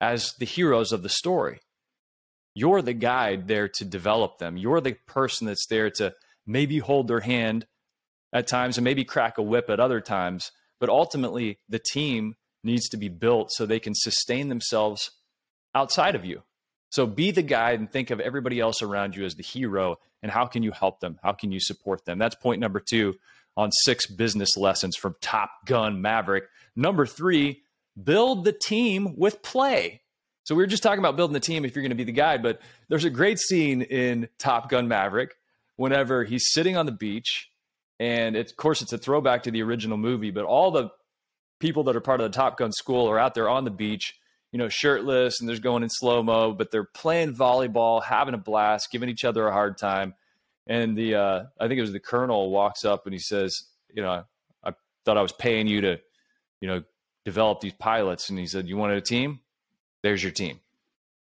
as 0.03 0.35
the 0.41 0.45
heroes 0.45 0.93
of 0.93 1.03
the 1.03 1.09
story. 1.09 1.61
You're 2.55 2.83
the 2.83 2.93
guide 2.93 3.47
there 3.47 3.69
to 3.69 3.85
develop 3.85 4.39
them. 4.39 4.57
You're 4.57 4.81
the 4.81 4.97
person 5.07 5.47
that's 5.47 5.67
there 5.69 5.89
to 5.93 6.13
maybe 6.45 6.79
hold 6.79 7.07
their 7.07 7.21
hand 7.21 7.67
at 8.33 8.49
times 8.49 8.77
and 8.77 8.85
maybe 8.85 9.05
crack 9.05 9.39
a 9.39 9.43
whip 9.43 9.71
at 9.71 9.81
other 9.81 10.01
times. 10.01 10.51
But 10.81 10.91
ultimately, 10.91 11.61
the 11.69 11.79
team 11.79 12.35
needs 12.65 12.89
to 12.89 12.97
be 12.97 13.09
built 13.09 13.53
so 13.53 13.65
they 13.65 13.81
can 13.81 13.95
sustain 13.95 14.49
themselves 14.49 15.13
outside 15.75 16.17
of 16.17 16.25
you. 16.25 16.43
So 16.91 17.07
be 17.07 17.31
the 17.31 17.43
guide 17.43 17.79
and 17.79 17.91
think 17.91 18.11
of 18.11 18.21
everybody 18.21 18.61
else 18.61 18.83
around 18.83 19.17
you 19.17 19.25
as 19.25 19.37
the 19.37 19.43
hero 19.43 19.99
and 20.23 20.31
how 20.31 20.47
can 20.47 20.63
you 20.63 20.73
help 20.73 21.01
them? 21.01 21.19
How 21.23 21.33
can 21.33 21.53
you 21.53 21.61
support 21.61 22.05
them? 22.05 22.19
That's 22.19 22.35
point 22.35 22.61
number 22.61 22.81
two 22.81 23.15
on 23.57 23.71
six 23.73 24.07
business 24.07 24.57
lessons 24.57 24.97
from 24.97 25.15
Top 25.21 25.51
Gun 25.65 26.03
Maverick. 26.03 26.45
Number 26.77 27.07
three, 27.07 27.63
build 28.03 28.45
the 28.45 28.53
team 28.53 29.15
with 29.17 29.43
play. 29.43 30.03
So 30.45 30.55
we 30.55 30.63
were 30.63 30.69
just 30.69 30.83
talking 30.83 30.99
about 30.99 31.17
building 31.17 31.35
the 31.35 31.41
team 31.41 31.65
if 31.65 31.75
you're 31.75 31.83
going 31.83 31.91
to 31.91 31.97
be 31.97 32.05
the 32.05 32.13
guide, 32.13 32.43
but 32.43 32.61
there's 32.89 33.05
a 33.05 33.11
great 33.11 33.39
scene 33.39 33.83
in 33.83 34.29
Top 34.39 34.69
Gun 34.69 34.89
Maverick 34.89 35.37
whenever 35.77 36.25
he's 36.25 36.51
sitting 36.53 36.77
on 36.77 36.87
the 36.87 36.93
beach. 36.93 37.51
And 38.01 38.37
of 38.37 38.57
course, 38.57 38.83
it's 38.83 38.93
a 38.93 38.99
throwback 38.99 39.45
to 39.45 39.51
the 39.51 39.63
original 39.63 39.97
movie, 39.97 40.31
but 40.31 40.45
all 40.45 40.71
the 40.71 40.91
people 41.61 41.85
that 41.85 41.95
are 41.95 42.01
part 42.01 42.21
of 42.21 42.31
the 42.31 42.37
Top 42.37 42.59
Gun 42.59 42.73
school 42.73 43.09
are 43.09 43.19
out 43.19 43.35
there 43.35 43.49
on 43.49 43.65
the 43.65 43.71
beach 43.71 44.15
you 44.53 44.59
know, 44.59 44.69
shirtless 44.69 45.41
and 45.41 45.49
there's 45.49 45.61
going 45.61 45.83
in 45.83 45.89
slow 45.89 46.23
mo, 46.23 46.53
but 46.53 46.71
they're 46.71 46.85
playing 46.85 47.35
volleyball, 47.35 48.05
having 48.05 48.35
a 48.35 48.39
blast, 48.39 48.93
giving 48.93 49.09
each 49.09 49.25
other 49.25 49.49
a 49.49 49.53
hard 49.53 49.79
time. 49.79 50.15
And 50.67 50.97
the, 50.97 51.15
uh, 51.15 51.45
I 51.59 51.67
think 51.67 51.79
it 51.79 51.83
was 51.83 51.93
the 51.93 52.01
colonel 52.01 52.51
walks 52.51 52.85
up 52.85 53.07
and 53.07 53.15
he 53.15 53.19
says, 53.19 53.65
you 53.93 54.03
know, 54.03 54.25
I 54.63 54.73
thought 55.05 55.17
I 55.17 55.23
was 55.23 55.33
paying 55.33 55.67
you 55.67 55.81
to, 55.81 56.01
you 56.61 56.69
know, 56.69 56.83
develop 57.25 57.61
these 57.61 57.75
pilots. 57.75 58.31
And 58.31 58.39
he 58.39 58.47
said, 58.47 58.69
you 58.69 58.77
wanted 58.77 58.99
a 58.99 59.03
team? 59.03 59.41
There's 60.03 60.23
your 60.23 60.33
team. 60.33 60.61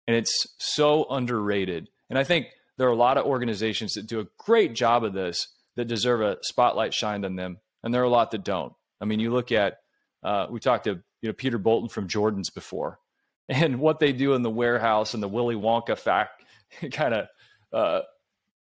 And 0.07 0.15
it's 0.15 0.47
so 0.57 1.05
underrated. 1.09 1.89
And 2.09 2.19
I 2.19 2.23
think 2.23 2.47
there 2.77 2.87
are 2.87 2.91
a 2.91 2.97
lot 2.97 3.17
of 3.17 3.25
organizations 3.25 3.93
that 3.93 4.07
do 4.07 4.19
a 4.19 4.27
great 4.37 4.73
job 4.73 5.03
of 5.03 5.13
this 5.13 5.47
that 5.75 5.85
deserve 5.85 6.21
a 6.21 6.37
spotlight 6.41 6.93
shined 6.93 7.25
on 7.25 7.35
them. 7.35 7.59
And 7.83 7.93
there 7.93 8.01
are 8.01 8.05
a 8.05 8.09
lot 8.09 8.31
that 8.31 8.43
don't. 8.43 8.73
I 9.01 9.05
mean, 9.05 9.19
you 9.19 9.31
look 9.31 9.51
at, 9.51 9.79
uh, 10.23 10.47
we 10.49 10.59
talked 10.59 10.85
to, 10.85 11.01
you 11.21 11.29
know, 11.29 11.33
Peter 11.33 11.57
Bolton 11.57 11.89
from 11.89 12.07
Jordan's 12.07 12.49
before 12.49 12.99
and 13.49 13.79
what 13.79 13.99
they 13.99 14.13
do 14.13 14.33
in 14.33 14.41
the 14.41 14.49
warehouse 14.49 15.13
and 15.13 15.21
the 15.21 15.27
Willy 15.27 15.55
Wonka 15.55 15.97
fact 15.97 16.43
kind 16.91 17.13
of 17.13 17.27
uh, 17.73 18.01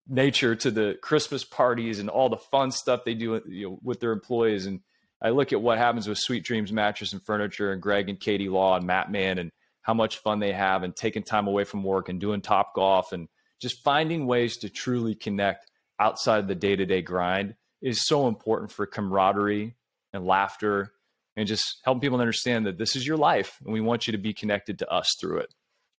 nature 0.07 0.55
to 0.55 0.71
the 0.71 0.97
Christmas 1.01 1.43
parties 1.43 1.99
and 1.99 2.09
all 2.09 2.29
the 2.29 2.37
fun 2.37 2.71
stuff 2.71 3.03
they 3.03 3.13
do 3.13 3.41
you 3.47 3.69
know, 3.69 3.79
with 3.83 3.99
their 3.99 4.11
employees. 4.11 4.65
And 4.65 4.81
I 5.21 5.29
look 5.29 5.51
at 5.51 5.61
what 5.61 5.77
happens 5.77 6.07
with 6.07 6.19
Sweet 6.19 6.43
Dreams 6.43 6.71
Mattress 6.71 7.13
and 7.13 7.23
Furniture 7.23 7.71
and 7.71 7.81
Greg 7.81 8.09
and 8.09 8.19
Katie 8.19 8.49
Law 8.49 8.75
and 8.75 8.85
Matt 8.85 9.11
Mann 9.11 9.39
and 9.39 9.51
how 9.81 9.93
much 9.93 10.17
fun 10.17 10.39
they 10.39 10.53
have 10.53 10.83
and 10.83 10.95
taking 10.95 11.23
time 11.23 11.47
away 11.47 11.63
from 11.63 11.83
work 11.83 12.09
and 12.09 12.19
doing 12.19 12.41
top 12.41 12.75
golf 12.75 13.13
and 13.13 13.27
just 13.59 13.83
finding 13.83 14.27
ways 14.27 14.57
to 14.57 14.69
truly 14.69 15.15
connect 15.15 15.71
outside 15.99 16.39
of 16.39 16.47
the 16.47 16.55
day 16.55 16.75
to 16.75 16.85
day 16.85 17.01
grind 17.01 17.55
is 17.81 18.05
so 18.05 18.27
important 18.27 18.71
for 18.71 18.85
camaraderie 18.85 19.75
and 20.13 20.25
laughter 20.25 20.93
and 21.35 21.47
just 21.47 21.79
helping 21.83 22.01
people 22.01 22.19
understand 22.19 22.65
that 22.65 22.77
this 22.77 22.95
is 22.95 23.05
your 23.05 23.17
life 23.17 23.57
and 23.63 23.73
we 23.73 23.81
want 23.81 24.07
you 24.07 24.11
to 24.11 24.17
be 24.17 24.33
connected 24.33 24.79
to 24.79 24.89
us 24.91 25.15
through 25.19 25.37
it. 25.37 25.53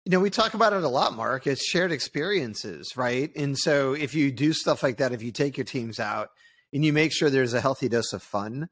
You 0.05 0.13
know, 0.13 0.21
we 0.21 0.31
talk 0.31 0.55
about 0.55 0.73
it 0.73 0.83
a 0.83 0.89
lot, 0.89 1.15
Mark. 1.15 1.47
It's 1.47 1.65
shared 1.65 1.93
experiences, 1.93 2.97
right? 2.97 3.31
And 3.37 3.59
so 3.59 3.93
if 3.93 4.15
you 4.15 4.33
do 4.33 4.53
stuff 4.53 4.83
like 4.83 4.99
that, 4.99 5.13
if 5.13 5.23
you 5.23 5.33
take 5.33 5.57
your 5.57 5.65
teams 5.65 6.01
out 6.01 6.31
and 6.73 6.85
you 6.85 6.93
make 6.93 7.13
sure 7.13 7.31
there's 7.31 7.55
a 7.55 7.61
healthy 7.61 7.89
dose 7.89 8.13
of 8.13 8.23
fun, 8.23 8.69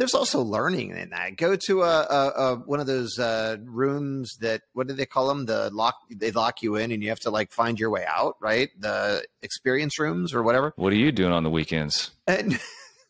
there's 0.00 0.14
also 0.14 0.40
learning 0.40 0.96
in 0.96 1.10
that. 1.10 1.36
Go 1.36 1.56
to 1.56 1.82
a, 1.82 2.00
a, 2.00 2.32
a 2.34 2.56
one 2.56 2.80
of 2.80 2.86
those 2.86 3.18
uh, 3.18 3.58
rooms 3.66 4.34
that 4.40 4.62
what 4.72 4.86
do 4.86 4.94
they 4.94 5.04
call 5.04 5.28
them? 5.28 5.44
The 5.44 5.68
lock 5.74 5.96
they 6.10 6.30
lock 6.30 6.62
you 6.62 6.76
in 6.76 6.90
and 6.90 7.02
you 7.02 7.10
have 7.10 7.20
to 7.20 7.30
like 7.30 7.52
find 7.52 7.78
your 7.78 7.90
way 7.90 8.06
out, 8.08 8.36
right? 8.40 8.70
The 8.78 9.22
experience 9.42 9.98
rooms 9.98 10.32
or 10.32 10.42
whatever. 10.42 10.72
What 10.76 10.94
are 10.94 10.96
you 10.96 11.12
doing 11.12 11.32
on 11.32 11.42
the 11.42 11.50
weekends? 11.50 12.12
And 12.26 12.58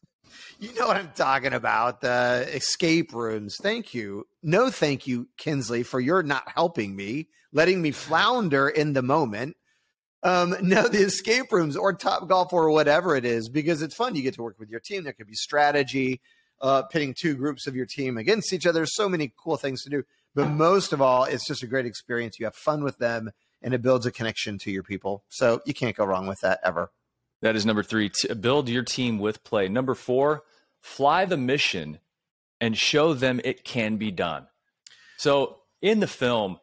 you 0.59 0.75
know 0.75 0.89
what 0.89 0.97
I'm 0.97 1.13
talking 1.15 1.53
about? 1.53 2.01
The 2.01 2.49
escape 2.53 3.15
rooms. 3.15 3.57
Thank 3.63 3.95
you. 3.95 4.27
No, 4.43 4.69
thank 4.69 5.07
you, 5.07 5.29
Kinsley, 5.39 5.85
for 5.85 6.01
your 6.01 6.25
not 6.25 6.51
helping 6.53 6.97
me, 6.97 7.29
letting 7.53 7.81
me 7.81 7.93
flounder 7.93 8.69
in 8.69 8.95
the 8.95 9.03
moment. 9.03 9.57
Um, 10.25 10.57
no, 10.63 10.89
the 10.89 11.05
escape 11.05 11.53
rooms 11.53 11.77
or 11.77 11.93
Top 11.93 12.29
Golf 12.29 12.53
or 12.53 12.69
whatever 12.73 13.15
it 13.15 13.25
is, 13.25 13.49
because 13.49 13.81
it's 13.81 13.95
fun. 13.95 14.17
You 14.17 14.23
get 14.23 14.35
to 14.35 14.43
work 14.43 14.59
with 14.59 14.71
your 14.71 14.81
team. 14.81 15.05
There 15.05 15.13
could 15.13 15.29
be 15.29 15.35
strategy 15.35 16.21
uh, 16.61 16.83
pitting 16.83 17.15
two 17.15 17.35
groups 17.35 17.67
of 17.67 17.75
your 17.75 17.87
team 17.87 18.17
against 18.17 18.53
each 18.53 18.67
other. 18.67 18.87
So 18.87 19.09
many 19.09 19.33
cool 19.37 19.57
things 19.57 19.83
to 19.85 19.91
do. 19.91 20.05
But 20.35 20.49
most 20.49 20.93
of 20.93 21.03
all, 21.03 21.25
it's 21.25 21.47
just 21.47 21.63
a 21.63 21.67
great 21.67 21.87
experience. 21.87 22.39
You 22.39 22.47
have 22.47 22.55
fun 22.55 22.85
with 22.85 22.99
them 22.99 23.31
and 23.63 23.75
it 23.75 23.83
builds 23.83 24.07
a 24.07 24.13
connection 24.13 24.59
to 24.59 24.71
your 24.71 24.83
people. 24.83 25.25
So 25.29 25.61
you 25.67 25.75
can't 25.75 25.97
go 25.97 26.05
wrong 26.05 26.27
with 26.27 26.41
that 26.41 26.61
ever. 26.63 26.91
That 27.43 27.57
is 27.57 27.67
number 27.67 27.83
three. 27.83 28.11
Build 28.41 28.69
your 28.69 28.83
team 28.83 29.19
with 29.19 29.43
play. 29.45 29.69
Number 29.69 29.95
four, 29.95 30.45
fly 30.81 31.25
the 31.25 31.37
mission 31.37 31.99
and 32.61 32.77
show 32.77 33.15
them 33.15 33.41
it 33.45 33.65
can 33.65 33.97
be 33.97 34.11
done. 34.11 34.47
So 35.17 35.59
in 35.83 36.01
the 36.01 36.07
film, 36.07 36.61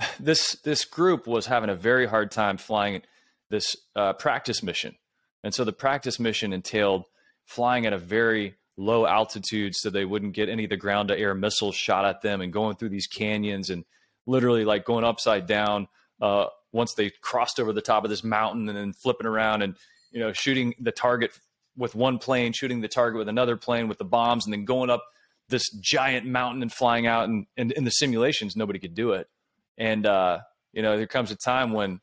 this 0.20 0.56
this 0.64 0.84
group 0.84 1.26
was 1.26 1.46
having 1.46 1.70
a 1.70 1.74
very 1.74 2.06
hard 2.06 2.30
time 2.30 2.56
flying 2.56 3.02
this 3.50 3.76
uh, 3.94 4.14
practice 4.14 4.62
mission, 4.62 4.96
and 5.42 5.54
so 5.54 5.64
the 5.64 5.72
practice 5.72 6.18
mission 6.18 6.52
entailed 6.52 7.04
flying 7.44 7.86
at 7.86 7.92
a 7.92 7.98
very 7.98 8.54
low 8.76 9.06
altitude 9.06 9.74
so 9.74 9.90
they 9.90 10.04
wouldn't 10.04 10.32
get 10.32 10.48
any 10.48 10.64
of 10.64 10.70
the 10.70 10.76
ground 10.76 11.08
to 11.08 11.18
air 11.18 11.34
missiles 11.34 11.74
shot 11.74 12.04
at 12.04 12.22
them 12.22 12.40
and 12.40 12.52
going 12.52 12.74
through 12.76 12.88
these 12.88 13.06
canyons 13.06 13.68
and 13.70 13.84
literally 14.26 14.64
like 14.64 14.84
going 14.84 15.04
upside 15.04 15.46
down 15.46 15.86
uh, 16.20 16.46
once 16.72 16.94
they 16.94 17.10
crossed 17.20 17.60
over 17.60 17.72
the 17.72 17.82
top 17.82 18.04
of 18.04 18.10
this 18.10 18.24
mountain 18.24 18.68
and 18.68 18.76
then 18.76 18.92
flipping 18.92 19.26
around 19.26 19.62
and 19.62 19.76
you 20.10 20.20
know 20.20 20.32
shooting 20.32 20.74
the 20.80 20.92
target 20.92 21.38
with 21.76 21.94
one 21.94 22.18
plane 22.18 22.52
shooting 22.52 22.80
the 22.80 22.88
target 22.88 23.18
with 23.18 23.28
another 23.28 23.56
plane 23.56 23.88
with 23.88 23.98
the 23.98 24.04
bombs 24.04 24.46
and 24.46 24.52
then 24.52 24.64
going 24.64 24.88
up 24.90 25.04
this 25.48 25.68
giant 25.80 26.24
mountain 26.26 26.62
and 26.62 26.72
flying 26.72 27.06
out 27.06 27.28
and, 27.28 27.46
in 27.56 27.84
the 27.84 27.90
simulations 27.90 28.56
nobody 28.56 28.78
could 28.78 28.94
do 28.94 29.12
it. 29.12 29.28
And 29.76 30.06
uh, 30.06 30.38
you 30.72 30.82
know 30.82 30.96
there 30.96 31.06
comes 31.06 31.30
a 31.30 31.36
time 31.36 31.72
when 31.72 32.00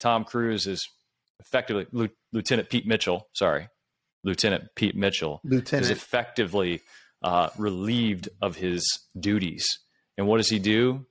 tom 0.00 0.24
cruise 0.24 0.66
is 0.66 0.88
effectively 1.40 1.86
lieutenant 2.32 2.68
pete 2.68 2.86
mitchell 2.86 3.28
sorry 3.32 3.68
Lieutenant 4.26 4.64
Pete 4.74 4.96
Mitchell 4.96 5.40
Lieutenant. 5.44 5.84
is 5.84 5.90
effectively 5.90 6.82
uh, 7.22 7.48
relieved 7.56 8.28
of 8.42 8.56
his 8.56 8.84
duties. 9.18 9.64
And 10.18 10.26
what 10.26 10.38
does 10.38 10.50
he 10.50 10.58
do? 10.58 11.06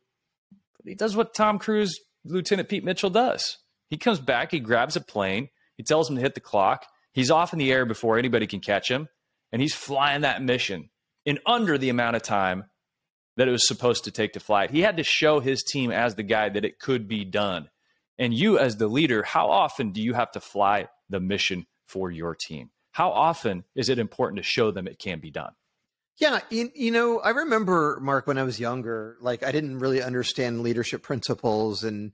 He 0.83 0.95
does 0.95 1.15
what 1.15 1.33
Tom 1.33 1.57
Cruise, 1.57 1.97
Lieutenant 2.25 2.69
Pete 2.69 2.83
Mitchell 2.83 3.09
does. 3.09 3.57
He 3.89 3.97
comes 3.97 4.19
back, 4.19 4.51
he 4.51 4.59
grabs 4.59 4.95
a 4.95 5.01
plane, 5.01 5.47
he 5.77 5.83
tells 5.83 6.09
him 6.09 6.17
to 6.17 6.21
hit 6.21 6.35
the 6.35 6.41
clock. 6.41 6.85
He's 7.13 7.31
off 7.31 7.53
in 7.53 7.59
the 7.59 7.71
air 7.71 7.85
before 7.85 8.19
anybody 8.19 8.47
can 8.47 8.59
catch 8.59 8.91
him, 8.91 9.07
and 9.51 9.61
he's 9.61 9.73
flying 9.73 10.21
that 10.21 10.43
mission 10.43 10.89
in 11.25 11.39
under 11.45 11.77
the 11.77 11.89
amount 11.89 12.17
of 12.17 12.21
time 12.21 12.65
that 13.37 13.47
it 13.47 13.51
was 13.51 13.67
supposed 13.67 14.03
to 14.03 14.11
take 14.11 14.33
to 14.33 14.39
fly 14.39 14.65
it. 14.65 14.71
He 14.71 14.81
had 14.81 14.97
to 14.97 15.03
show 15.03 15.39
his 15.39 15.63
team 15.63 15.91
as 15.91 16.15
the 16.15 16.23
guy 16.23 16.49
that 16.49 16.65
it 16.65 16.79
could 16.79 17.07
be 17.07 17.23
done. 17.23 17.69
And 18.17 18.33
you, 18.33 18.57
as 18.59 18.77
the 18.77 18.87
leader, 18.87 19.23
how 19.23 19.49
often 19.49 19.91
do 19.91 20.01
you 20.01 20.13
have 20.13 20.31
to 20.31 20.39
fly 20.39 20.87
the 21.09 21.19
mission 21.19 21.65
for 21.87 22.11
your 22.11 22.35
team? 22.35 22.69
How 22.95 23.11
often 23.11 23.65
is 23.75 23.89
it 23.89 23.99
important 23.99 24.37
to 24.37 24.43
show 24.43 24.71
them 24.71 24.87
it 24.87 24.99
can 24.99 25.19
be 25.19 25.29
done? 25.29 25.51
Yeah, 26.17 26.39
you, 26.49 26.91
know, 26.91 27.19
I 27.19 27.31
remember 27.31 27.99
Mark 28.01 28.25
when 28.25 28.37
I 28.37 28.43
was 28.43 28.57
younger, 28.57 29.17
like 29.19 29.43
I 29.43 29.51
didn't 29.51 29.79
really 29.79 30.01
understand 30.01 30.63
leadership 30.63 31.03
principles 31.03 31.83
and 31.83 32.13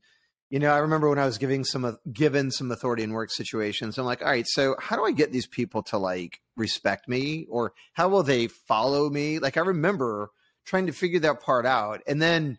you 0.50 0.58
know, 0.58 0.74
I 0.74 0.80
remember 0.80 1.08
when 1.08 1.20
I 1.20 1.26
was 1.28 1.38
giving 1.38 1.64
some 1.64 2.00
given 2.12 2.50
some 2.50 2.72
authority 2.72 3.04
in 3.04 3.14
work 3.14 3.30
situations, 3.30 4.00
I'm 4.00 4.06
like, 4.06 4.24
all 4.24 4.28
right, 4.28 4.48
so 4.48 4.76
how 4.80 4.96
do 4.96 5.06
I 5.06 5.12
get 5.12 5.32
these 5.32 5.46
people 5.46 5.84
to 5.84 6.00
like 6.00 6.42
respect 6.58 7.08
me 7.08 7.46
or 7.52 7.74
how 7.94 8.10
will 8.10 8.24
they 8.24 8.48
follow 8.48 9.08
me? 9.08 9.38
Like 9.38 9.58
I 9.58 9.62
remember 9.62 10.32
trying 10.66 10.88
to 10.88 10.94
figure 10.94 11.20
that 11.20 11.42
part 11.42 11.68
out. 11.68 12.02
And 12.08 12.20
then, 12.20 12.58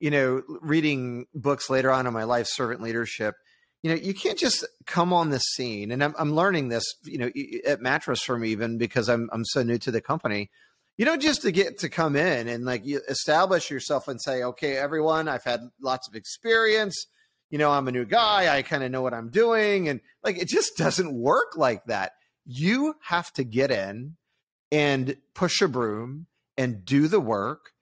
you 0.00 0.10
know, 0.10 0.42
reading 0.60 1.28
books 1.34 1.70
later 1.70 1.90
on 1.90 2.06
in 2.06 2.12
my 2.12 2.24
life, 2.24 2.46
servant 2.46 2.82
leadership, 2.82 3.36
you 3.84 3.90
know, 3.90 3.96
you 3.96 4.14
can't 4.14 4.38
just 4.38 4.66
come 4.86 5.12
on 5.12 5.28
the 5.28 5.38
scene. 5.38 5.90
And 5.90 6.02
I'm, 6.02 6.14
I'm 6.18 6.34
learning 6.34 6.70
this, 6.70 6.82
you 7.04 7.18
know, 7.18 7.30
at 7.66 7.82
Mattress 7.82 8.22
Firm 8.22 8.42
even 8.42 8.78
because 8.78 9.10
I'm, 9.10 9.28
I'm 9.30 9.44
so 9.44 9.62
new 9.62 9.76
to 9.76 9.90
the 9.90 10.00
company. 10.00 10.50
You 10.96 11.04
know, 11.04 11.18
just 11.18 11.42
to 11.42 11.52
get 11.52 11.80
to 11.80 11.90
come 11.90 12.16
in 12.16 12.48
and 12.48 12.64
like 12.64 12.86
you 12.86 13.02
establish 13.10 13.70
yourself 13.70 14.08
and 14.08 14.18
say, 14.22 14.42
okay, 14.42 14.78
everyone, 14.78 15.28
I've 15.28 15.44
had 15.44 15.68
lots 15.82 16.08
of 16.08 16.14
experience. 16.14 17.06
You 17.50 17.58
know, 17.58 17.70
I'm 17.70 17.86
a 17.86 17.92
new 17.92 18.06
guy. 18.06 18.56
I 18.56 18.62
kind 18.62 18.82
of 18.82 18.90
know 18.90 19.02
what 19.02 19.12
I'm 19.12 19.28
doing. 19.28 19.86
And 19.90 20.00
like, 20.22 20.38
it 20.38 20.48
just 20.48 20.78
doesn't 20.78 21.12
work 21.12 21.54
like 21.54 21.84
that. 21.84 22.12
You 22.46 22.94
have 23.02 23.34
to 23.34 23.44
get 23.44 23.70
in 23.70 24.16
and 24.72 25.18
push 25.34 25.60
a 25.60 25.68
broom 25.68 26.26
and 26.56 26.86
do 26.86 27.06
the 27.06 27.20
work 27.20 27.72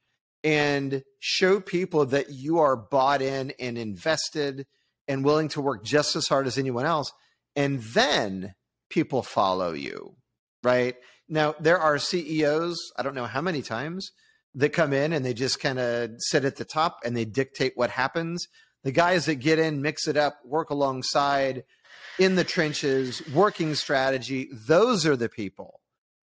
and 0.43 1.05
show 1.21 1.61
people 1.61 2.07
that 2.07 2.31
you 2.31 2.59
are 2.59 2.75
bought 2.75 3.23
in 3.23 3.53
and 3.61 3.79
invested 3.79 4.67
and 5.13 5.25
willing 5.25 5.49
to 5.49 5.61
work 5.61 5.85
just 5.85 6.17
as 6.17 6.27
hard 6.27 6.47
as 6.47 6.57
anyone 6.57 6.87
else. 6.87 7.13
And 7.55 7.81
then 7.81 8.55
people 8.89 9.23
follow 9.23 9.73
you, 9.73 10.17
right? 10.63 10.97
Now, 11.29 11.55
there 11.61 11.79
are 11.79 11.99
CEOs, 11.99 12.79
I 12.97 13.03
don't 13.03 13.15
know 13.15 13.27
how 13.27 13.43
many 13.43 13.61
times, 13.63 14.11
that 14.55 14.71
come 14.71 14.93
in 14.93 15.13
and 15.13 15.25
they 15.25 15.35
just 15.35 15.61
kind 15.61 15.79
of 15.79 16.11
sit 16.19 16.45
at 16.45 16.57
the 16.57 16.65
top 16.65 16.99
and 17.05 17.17
they 17.17 17.25
dictate 17.25 17.73
what 17.75 17.91
happens. 17.91 18.47
The 18.85 18.93
guys 18.93 19.27
that 19.27 19.37
get 19.37 19.59
in, 19.59 19.83
mix 19.83 20.09
it 20.09 20.17
up, 20.17 20.39
work 20.45 20.71
alongside 20.71 21.65
in 22.19 22.35
the 22.35 22.45
trenches, 22.45 23.23
working 23.35 23.75
strategy, 23.75 24.49
those 24.67 25.07
are 25.07 25.17
the 25.17 25.29
people 25.29 25.81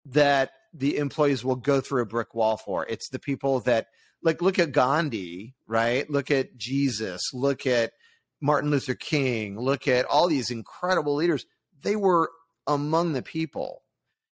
that 0.06 0.52
the 0.74 0.98
employees 0.98 1.44
will 1.44 1.56
go 1.56 1.82
through 1.82 2.02
a 2.02 2.08
brick 2.08 2.34
wall 2.34 2.58
for. 2.58 2.86
It's 2.88 3.10
the 3.10 3.20
people 3.20 3.60
that, 3.62 3.88
like, 4.24 4.42
look 4.42 4.60
at 4.60 4.72
Gandhi, 4.72 5.56
right? 5.68 6.10
Look 6.10 6.32
at 6.32 6.58
Jesus, 6.58 7.22
look 7.34 7.66
at 7.66 7.92
Martin 8.42 8.72
Luther 8.72 8.96
King, 8.96 9.60
look 9.60 9.88
at 9.88 10.06
all 10.06 10.28
these 10.28 10.52
incredible 10.52 11.16
leaders. 11.16 11.46
They 11.82 11.96
were 11.96 12.32
among 12.68 13.14
the 13.14 13.22
people. 13.22 13.84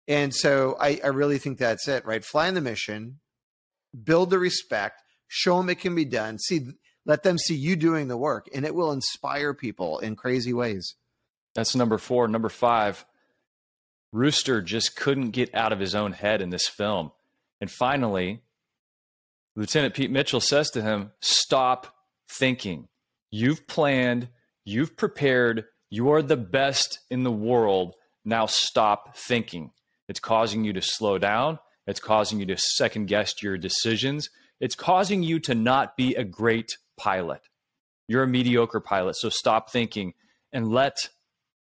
And 0.08 0.34
so 0.34 0.76
I, 0.80 1.00
I 1.04 1.08
really 1.08 1.38
think 1.38 1.58
that's 1.58 1.88
it, 1.88 2.06
right? 2.06 2.24
Fly 2.24 2.48
in 2.48 2.56
the 2.56 2.62
mission, 2.62 3.20
build 4.04 4.30
the 4.30 4.40
respect, 4.40 5.02
show 5.28 5.58
them 5.58 5.70
it 5.70 5.80
can 5.80 5.96
be 5.96 6.06
done. 6.06 6.40
See, 6.40 6.68
let 7.06 7.24
them 7.24 7.38
see 7.38 7.56
you 7.56 7.76
doing 7.76 8.08
the 8.08 8.18
work, 8.18 8.48
and 8.54 8.66
it 8.66 8.76
will 8.76 8.92
inspire 8.92 9.54
people 9.54 10.00
in 10.00 10.16
crazy 10.16 10.54
ways. 10.54 10.96
That's 11.56 11.76
number 11.76 11.98
four. 11.98 12.28
Number 12.28 12.50
five, 12.50 13.06
Rooster 14.12 14.62
just 14.62 14.96
couldn't 14.96 15.32
get 15.32 15.54
out 15.56 15.72
of 15.74 15.80
his 15.80 15.96
own 15.96 16.14
head 16.14 16.42
in 16.42 16.50
this 16.50 16.68
film. 16.68 17.12
And 17.62 17.70
finally, 17.70 18.42
Lieutenant 19.56 19.94
Pete 19.94 20.12
Mitchell 20.12 20.40
says 20.40 20.70
to 20.72 20.82
him, 20.82 21.12
Stop 21.20 21.96
thinking. 22.28 22.88
You've 23.36 23.66
planned, 23.66 24.28
you've 24.64 24.96
prepared, 24.96 25.66
you 25.90 26.12
are 26.12 26.22
the 26.22 26.38
best 26.38 27.00
in 27.10 27.24
the 27.24 27.32
world. 27.32 27.96
Now 28.24 28.46
stop 28.46 29.18
thinking. 29.18 29.72
It's 30.08 30.20
causing 30.20 30.64
you 30.64 30.72
to 30.74 30.84
slow 30.84 31.18
down. 31.18 31.58
It's 31.88 32.00
causing 32.00 32.40
you 32.40 32.46
to 32.46 32.58
second 32.60 33.08
guess 33.08 33.42
your 33.42 33.58
decisions. 33.58 34.30
It's 34.60 34.76
causing 34.76 35.24
you 35.24 35.40
to 35.40 35.56
not 35.56 35.98
be 35.98 36.14
a 36.14 36.24
great 36.24 36.78
pilot. 36.96 37.42
You're 38.08 38.22
a 38.22 38.28
mediocre 38.28 38.80
pilot. 38.80 39.16
So 39.16 39.30
stop 39.30 39.72
thinking 39.72 40.14
and 40.52 40.72
let 40.72 41.10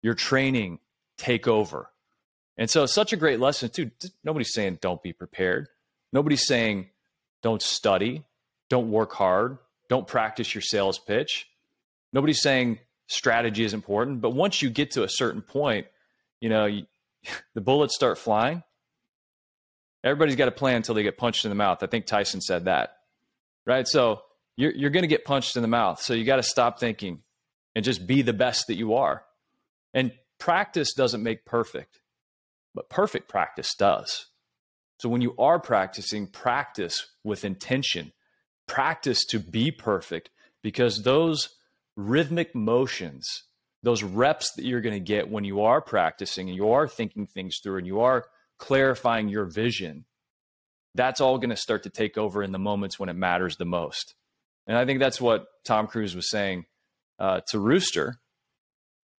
your 0.02 0.16
training 0.16 0.80
take 1.20 1.48
over. 1.48 1.92
And 2.58 2.68
so 2.68 2.82
it's 2.82 2.96
such 2.96 3.14
a 3.14 3.18
great 3.18 3.40
lesson, 3.40 3.70
too. 3.70 3.92
Nobody's 4.24 4.56
saying 4.56 4.80
don't 4.82 5.04
be 5.04 5.14
prepared. 5.14 5.68
Nobody's 6.12 6.48
saying 6.48 6.90
don't 7.44 7.62
study, 7.62 8.24
don't 8.72 8.90
work 8.90 9.14
hard, 9.14 9.60
don't 9.88 10.08
practice 10.08 10.56
your 10.56 10.64
sales 10.64 10.98
pitch 10.98 11.46
nobody's 12.14 12.42
saying 12.42 12.80
strategy 13.08 13.64
is 13.64 13.74
important, 13.74 14.22
but 14.22 14.32
once 14.32 14.62
you 14.62 14.70
get 14.70 14.92
to 14.92 15.04
a 15.04 15.10
certain 15.10 15.42
point, 15.42 15.88
you 16.42 16.50
know, 16.50 16.66
you, 16.66 16.86
the 17.56 17.62
bullets 17.62 17.96
start 17.96 18.18
flying. 18.18 18.64
Everybody's 20.04 20.38
got 20.38 20.48
a 20.48 20.52
plan 20.52 20.78
until 20.78 20.96
they 20.96 21.04
get 21.04 21.18
punched 21.18 21.44
in 21.44 21.50
the 21.50 21.56
mouth. 21.56 21.84
I 21.84 21.88
think 21.88 22.06
Tyson 22.06 22.40
said 22.40 22.66
that, 22.66 22.96
right? 23.66 23.86
So 23.86 24.22
you're, 24.56 24.72
you're 24.72 24.90
going 24.92 25.04
to 25.04 25.08
get 25.08 25.26
punched 25.26 25.58
in 25.58 25.62
the 25.62 25.68
mouth. 25.68 26.02
So 26.02 26.14
you 26.14 26.24
got 26.24 26.38
to 26.38 26.44
stop 26.44 26.80
thinking 26.80 27.22
and 27.76 27.84
just 27.84 28.08
be 28.08 28.22
the 28.22 28.34
best 28.34 28.68
that 28.68 28.76
you 28.76 28.94
are. 28.94 29.24
And 29.94 30.14
practice 30.40 30.94
doesn't 30.94 31.22
make 31.22 31.46
perfect, 31.46 32.00
but 32.74 32.90
perfect 32.90 33.28
practice 33.28 33.76
does. 33.76 34.28
So 35.00 35.10
when 35.10 35.22
you 35.22 35.36
are 35.38 35.60
practicing, 35.60 36.28
practice 36.28 37.08
with 37.24 37.46
intention, 37.46 38.14
practice 38.68 39.26
to 39.28 39.40
be 39.40 39.72
perfect 39.72 40.30
because 40.62 41.04
those 41.04 41.58
rhythmic 42.00 42.56
motions, 42.56 43.44
those 43.84 44.04
reps 44.04 44.54
that 44.54 44.66
you're 44.66 44.82
going 44.82 44.96
to 44.96 45.00
get 45.00 45.30
when 45.30 45.44
you 45.44 45.62
are 45.62 45.82
practicing 45.82 46.48
and 46.48 46.56
you 46.56 46.72
are 46.72 46.88
thinking 46.88 47.28
things 47.28 47.60
through 47.62 47.78
and 47.78 47.88
you 47.88 48.00
are 48.00 48.26
clarifying 48.58 49.28
your 49.30 49.46
vision, 49.46 50.06
that's 50.96 51.22
all 51.22 51.38
going 51.38 51.50
to 51.50 51.56
start 51.56 51.84
to 51.84 51.90
take 51.90 52.18
over 52.18 52.42
in 52.42 52.52
the 52.52 52.60
moments 52.60 53.00
when 53.00 53.10
it 53.10 53.14
matters 53.14 53.58
the 53.58 53.66
most. 53.66 54.16
And 54.66 54.78
I 54.78 54.86
think 54.86 55.00
that's 55.00 55.20
what 55.20 55.48
Tom 55.66 55.88
Cruise 55.88 56.16
was 56.16 56.30
saying 56.30 56.66
uh, 57.20 57.42
to 57.50 57.60
Rooster 57.60 58.20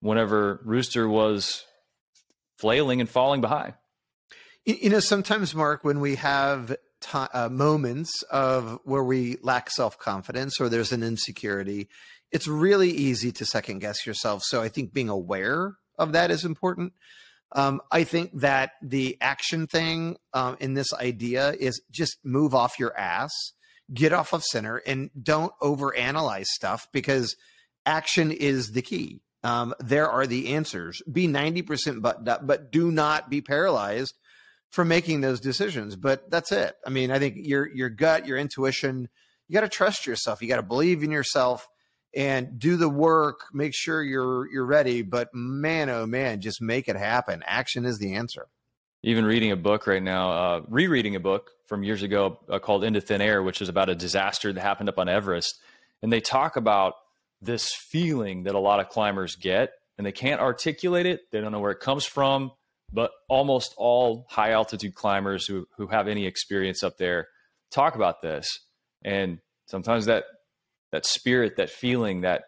whenever 0.01 0.61
Rooster 0.65 1.09
was 1.09 1.65
flailing 2.59 3.01
and 3.01 3.09
falling 3.09 3.41
behind. 3.41 3.75
You 4.65 4.91
know, 4.91 5.01
sometimes, 5.01 5.55
Mark, 5.55 5.85
when 5.85 6.01
we 6.01 6.17
have 6.17 6.77
uh, 7.13 7.49
moments 7.51 8.23
of 8.31 8.79
where 8.85 9.03
we 9.03 9.39
lack 9.43 9.71
self 9.71 9.99
confidence 9.99 10.61
or 10.61 10.69
there's 10.69 10.93
an 10.93 11.03
insecurity, 11.03 11.89
it's 12.33 12.47
really 12.47 12.91
easy 12.91 13.33
to 13.33 13.45
second 13.45 13.81
guess 13.81 14.07
yourself. 14.07 14.43
So 14.45 14.63
I 14.63 14.69
think 14.69 14.93
being 14.93 15.09
aware 15.09 15.75
of 15.99 16.13
that 16.13 16.31
is 16.31 16.45
important. 16.45 16.93
Um, 17.53 17.81
I 17.91 18.05
think 18.05 18.31
that 18.41 18.73
the 18.81 19.17
action 19.21 19.67
thing 19.67 20.17
um, 20.33 20.57
in 20.61 20.75
this 20.75 20.93
idea 20.95 21.53
is 21.59 21.83
just 21.91 22.19
move 22.25 22.55
off 22.55 22.79
your 22.79 22.97
ass, 22.97 23.33
get 23.93 24.13
off 24.13 24.33
of 24.33 24.45
center, 24.45 24.77
and 24.77 25.11
don't 25.21 25.53
overanalyze 25.61 26.47
stuff 26.47 26.87
because 26.93 27.35
action 27.85 28.31
is 28.31 28.71
the 28.71 28.83
key. 28.83 29.21
Um, 29.43 29.75
there 29.81 30.09
are 30.09 30.27
the 30.27 30.55
answers. 30.55 31.03
Be 31.11 31.27
90% 31.27 32.03
buttoned 32.03 32.29
up, 32.29 32.47
but 32.47 32.71
do 32.71 32.93
not 32.93 33.31
be 33.31 33.41
paralyzed 33.41 34.15
from 34.71 34.87
making 34.89 35.21
those 35.21 35.41
decisions. 35.41 35.97
But 35.97 36.31
that's 36.31 36.53
it. 36.53 36.77
I 36.87 36.91
mean, 36.91 37.11
I 37.11 37.19
think 37.19 37.37
your 37.37 37.69
your 37.69 37.89
gut, 37.89 38.27
your 38.27 38.39
intuition, 38.39 39.09
you 39.49 39.55
got 39.55 39.63
to 39.63 39.69
trust 39.69 40.07
yourself. 40.07 40.41
You 40.41 40.49
got 40.49 40.57
to 40.57 40.63
believe 40.63 41.03
in 41.03 41.11
yourself 41.11 41.67
and 42.15 42.59
do 42.59 42.77
the 42.77 42.89
work. 42.89 43.41
Make 43.53 43.75
sure 43.75 44.03
you're 44.03 44.51
you're 44.53 44.67
ready. 44.67 45.03
But 45.03 45.29
man, 45.35 45.89
oh 45.91 46.07
man, 46.07 46.41
just 46.41 46.61
make 46.61 46.89
it 46.89 46.97
happen. 46.97 47.43
Action 47.47 47.85
is 47.85 47.99
the 47.99 48.15
answer. 48.15 48.49
Even 49.03 49.25
reading 49.25 49.51
a 49.51 49.57
book 49.57 49.87
right 49.87 50.03
now, 50.03 50.31
uh, 50.31 50.61
rereading 50.69 51.17
a 51.17 51.21
book 51.21 51.51
from 51.67 51.83
years 51.83 52.03
ago 52.03 52.39
uh, 52.51 52.59
called 52.59 52.85
Into 52.85 53.01
Thin 53.01 53.23
Air, 53.23 53.43
which 53.43 53.63
is 53.63 53.69
about 53.69 53.89
a 53.89 53.95
disaster 53.95 54.53
that 54.53 54.61
happened 54.61 54.89
up 54.91 54.99
on 54.99 55.09
Everest, 55.09 55.59
and 56.03 56.13
they 56.13 56.21
talk 56.21 56.57
about 56.57 56.95
this 57.41 57.71
feeling 57.91 58.43
that 58.43 58.55
a 58.55 58.59
lot 58.59 58.81
of 58.81 58.89
climbers 58.89 59.37
get 59.37 59.71
and 59.97 60.07
they 60.07 60.13
can't 60.13 60.41
articulate 60.41 61.07
it. 61.07 61.31
They 61.31 61.41
don't 61.41 61.53
know 61.53 61.61
where 61.61 61.71
it 61.71 61.81
comes 61.81 62.05
from, 62.05 62.53
but 62.93 63.11
almost 63.29 63.75
all 63.77 64.27
high 64.29 64.51
altitude 64.51 64.95
climbers 64.95 65.47
who, 65.47 65.67
who 65.77 65.87
have 65.89 66.09
any 66.09 66.27
experience 66.27 66.83
up 66.83 66.99
there 66.99 67.29
talk 67.71 67.95
about 67.95 68.21
this. 68.23 68.49
And 69.05 69.39
sometimes 69.67 70.07
that, 70.07 70.25
that 70.93 71.07
spirit, 71.07 71.57
that 71.57 71.71
feeling, 71.71 72.23
that 72.23 72.45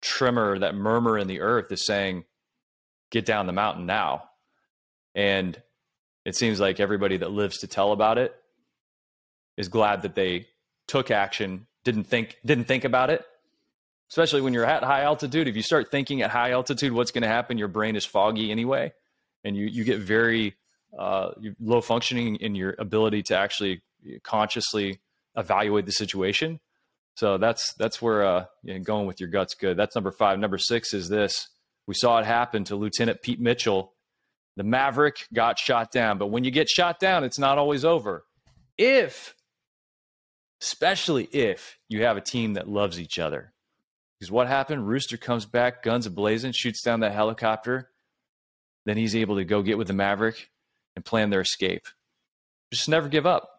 tremor, 0.00 0.58
that 0.58 0.74
murmur 0.74 1.18
in 1.18 1.28
the 1.28 1.40
earth 1.40 1.70
is 1.72 1.84
saying, 1.84 2.24
get 3.10 3.24
down 3.24 3.46
the 3.46 3.52
mountain 3.52 3.86
now. 3.86 4.24
And 5.14 5.60
it 6.24 6.36
seems 6.36 6.60
like 6.60 6.80
everybody 6.80 7.16
that 7.18 7.30
lives 7.30 7.58
to 7.58 7.66
tell 7.66 7.92
about 7.92 8.18
it 8.18 8.34
is 9.56 9.68
glad 9.68 10.02
that 10.02 10.14
they 10.14 10.46
took 10.86 11.10
action, 11.10 11.66
didn't 11.84 12.04
think, 12.04 12.36
didn't 12.44 12.64
think 12.64 12.84
about 12.84 13.10
it, 13.10 13.24
especially 14.10 14.40
when 14.40 14.54
you're 14.54 14.64
at 14.66 14.82
high 14.82 15.02
altitude. 15.02 15.48
If 15.48 15.56
you 15.56 15.62
start 15.62 15.90
thinking 15.90 16.22
at 16.22 16.30
high 16.30 16.52
altitude, 16.52 16.92
what's 16.92 17.10
going 17.10 17.22
to 17.22 17.28
happen? 17.28 17.58
Your 17.58 17.68
brain 17.68 17.96
is 17.96 18.04
foggy 18.04 18.50
anyway, 18.50 18.92
and 19.44 19.56
you 19.56 19.66
you 19.66 19.84
get 19.84 19.98
very 20.00 20.54
uh, 20.96 21.30
low 21.60 21.80
functioning 21.80 22.36
in 22.36 22.54
your 22.54 22.74
ability 22.78 23.22
to 23.24 23.36
actually 23.36 23.82
consciously 24.22 25.00
evaluate 25.36 25.86
the 25.86 25.92
situation. 25.92 26.60
So 27.18 27.36
that's 27.36 27.72
that's 27.72 28.00
where 28.00 28.24
uh, 28.24 28.44
you 28.62 28.74
know, 28.74 28.80
going 28.80 29.08
with 29.08 29.18
your 29.18 29.28
guts 29.28 29.54
good. 29.54 29.76
That's 29.76 29.96
number 29.96 30.12
five. 30.12 30.38
Number 30.38 30.56
six 30.56 30.94
is 30.94 31.08
this: 31.08 31.48
we 31.88 31.94
saw 31.94 32.20
it 32.20 32.24
happen 32.24 32.62
to 32.64 32.76
Lieutenant 32.76 33.22
Pete 33.22 33.40
Mitchell. 33.40 33.92
The 34.56 34.62
Maverick 34.62 35.26
got 35.34 35.58
shot 35.58 35.90
down, 35.90 36.18
but 36.18 36.28
when 36.28 36.44
you 36.44 36.52
get 36.52 36.68
shot 36.68 37.00
down, 37.00 37.24
it's 37.24 37.38
not 37.38 37.58
always 37.58 37.84
over. 37.84 38.24
If, 38.76 39.34
especially 40.62 41.24
if 41.24 41.76
you 41.88 42.04
have 42.04 42.16
a 42.16 42.20
team 42.20 42.54
that 42.54 42.68
loves 42.68 43.00
each 43.00 43.18
other, 43.18 43.52
because 44.14 44.30
what 44.30 44.46
happened? 44.46 44.86
Rooster 44.86 45.16
comes 45.16 45.44
back, 45.44 45.82
guns 45.82 46.06
ablazing, 46.06 46.54
shoots 46.54 46.82
down 46.82 47.00
that 47.00 47.14
helicopter. 47.14 47.90
Then 48.86 48.96
he's 48.96 49.16
able 49.16 49.34
to 49.38 49.44
go 49.44 49.62
get 49.62 49.76
with 49.76 49.88
the 49.88 49.92
Maverick 49.92 50.50
and 50.94 51.04
plan 51.04 51.30
their 51.30 51.40
escape. 51.40 51.88
Just 52.72 52.88
never 52.88 53.08
give 53.08 53.26
up. 53.26 53.57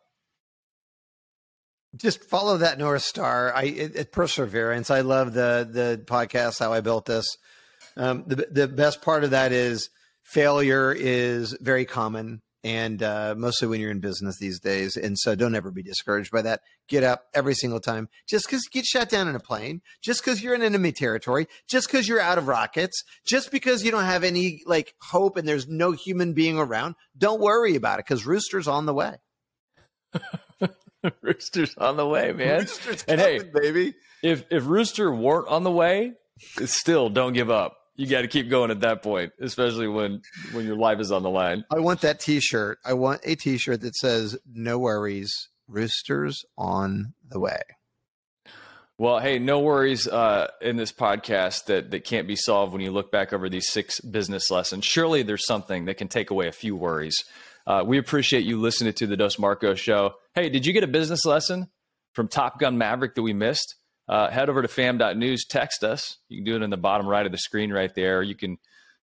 Just 1.95 2.23
follow 2.23 2.58
that 2.58 2.78
North 2.78 3.02
Star. 3.02 3.54
I 3.54 3.63
it, 3.63 3.95
it, 3.95 4.12
perseverance. 4.12 4.91
I 4.91 5.02
love 5.02 5.34
the 5.34 5.67
the 5.69 6.04
podcast. 6.06 6.60
How 6.60 6.71
I 6.71 6.82
built 6.82 7.06
this. 7.06 7.25
Um, 7.97 8.23
the 8.28 8.47
the 8.52 8.67
best 8.67 9.02
part 9.02 9.23
of 9.23 9.32
that 9.32 9.52
is 9.52 9.89
failure 10.23 10.93
is 10.93 11.58
very 11.60 11.86
common 11.86 12.41
and 12.63 13.02
uh, 13.02 13.36
mostly 13.38 13.67
when 13.67 13.80
you're 13.80 13.91
in 13.91 13.99
business 13.99 14.38
these 14.38 14.60
days. 14.60 14.97
And 14.97 15.17
so 15.17 15.34
don't 15.34 15.56
ever 15.56 15.71
be 15.71 15.82
discouraged 15.82 16.32
by 16.32 16.41
that. 16.41 16.62
Get 16.88 17.04
up 17.04 17.25
every 17.34 17.54
single 17.54 17.80
time. 17.80 18.10
Just 18.28 18.45
because 18.45 18.65
you 18.65 18.69
get 18.71 18.86
shot 18.86 19.10
down 19.10 19.28
in 19.28 19.36
a 19.36 19.39
plane, 19.39 19.82
just 20.02 20.23
because 20.23 20.43
you're 20.43 20.56
in 20.56 20.62
enemy 20.62 20.91
territory, 20.91 21.47
just 21.67 21.88
because 21.88 22.08
you're 22.08 22.19
out 22.19 22.38
of 22.38 22.47
rockets, 22.47 23.04
just 23.25 23.52
because 23.52 23.84
you 23.84 23.91
don't 23.91 24.04
have 24.04 24.23
any 24.23 24.62
like 24.65 24.93
hope 25.02 25.38
and 25.38 25.47
there's 25.47 25.67
no 25.67 25.91
human 25.91 26.34
being 26.34 26.58
around, 26.58 26.95
don't 27.17 27.41
worry 27.41 27.75
about 27.75 27.99
it 27.99 28.06
because 28.06 28.25
Rooster's 28.25 28.67
on 28.67 28.86
the 28.86 28.93
way. 28.93 29.15
Rooster's 31.21 31.75
on 31.77 31.97
the 31.97 32.07
way, 32.07 32.31
man. 32.31 32.59
Rooster's 32.59 33.03
and 33.07 33.19
coming, 33.19 33.41
hey, 33.41 33.49
baby, 33.53 33.93
if 34.23 34.43
if 34.49 34.65
Rooster 34.65 35.13
weren't 35.13 35.47
on 35.47 35.63
the 35.63 35.71
way, 35.71 36.13
still 36.65 37.09
don't 37.09 37.33
give 37.33 37.49
up 37.49 37.79
you 37.99 38.07
got 38.07 38.21
to 38.21 38.29
keep 38.29 38.49
going 38.49 38.71
at 38.71 38.79
that 38.79 39.03
point, 39.03 39.33
especially 39.41 39.89
when 39.89 40.21
when 40.53 40.65
your 40.65 40.77
life 40.77 41.01
is 41.01 41.12
on 41.12 41.21
the 41.21 41.29
line. 41.29 41.65
I 41.69 41.79
want 41.79 41.99
that 42.01 42.21
T-shirt. 42.21 42.79
I 42.85 42.93
want 42.93 43.19
a 43.25 43.35
T-shirt 43.35 43.81
that 43.81 43.93
says 43.93 44.38
"No 44.49 44.79
worries, 44.79 45.49
roosters 45.67 46.45
on 46.57 47.13
the 47.29 47.41
way." 47.41 47.59
Well, 48.97 49.19
hey, 49.19 49.38
no 49.38 49.59
worries 49.59 50.07
uh, 50.07 50.47
in 50.62 50.77
this 50.77 50.93
podcast 50.93 51.65
that 51.65 51.91
that 51.91 52.05
can't 52.05 52.25
be 52.25 52.38
solved 52.38 52.71
when 52.71 52.81
you 52.81 52.91
look 52.91 53.12
back 53.12 53.33
over 53.33 53.49
these 53.49 53.69
six 53.69 53.99
business 53.99 54.49
lessons. 54.49 54.85
Surely 54.85 55.21
there's 55.21 55.45
something 55.45 55.83
that 55.85 55.97
can 55.97 56.07
take 56.07 56.29
away 56.29 56.47
a 56.47 56.53
few 56.53 56.77
worries. 56.77 57.25
Uh, 57.69 57.84
we 57.86 57.99
appreciate 57.99 58.43
you 58.43 58.60
listening 58.60 58.91
to 58.91 59.08
the 59.08 59.15
Dos 59.15 59.39
Marcos 59.39 59.79
show. 59.79 60.15
Hey, 60.34 60.49
did 60.49 60.65
you 60.65 60.73
get 60.73 60.84
a 60.84 60.88
business 60.88 61.23
lesson 61.23 61.69
from 62.13 62.27
Top 62.27 62.60
Gun 62.60 62.77
Maverick 62.77 63.15
that 63.15 63.21
we 63.21 63.32
missed? 63.32 63.75
uh, 64.10 64.29
head 64.32 64.49
over 64.49 64.63
to 64.63 64.67
fam.news, 64.67 65.45
text 65.45 65.84
us. 65.84 66.17
You 66.27 66.39
can 66.39 66.45
do 66.45 66.55
it 66.55 66.63
in 66.63 66.71
the 66.71 66.77
bottom 66.77 67.08
right 67.08 67.25
of 67.25 67.32
the 67.32 67.38
screen 67.38 67.71
right 67.71 67.93
there. 67.93 68.23
You 68.23 68.36
can 68.36 68.58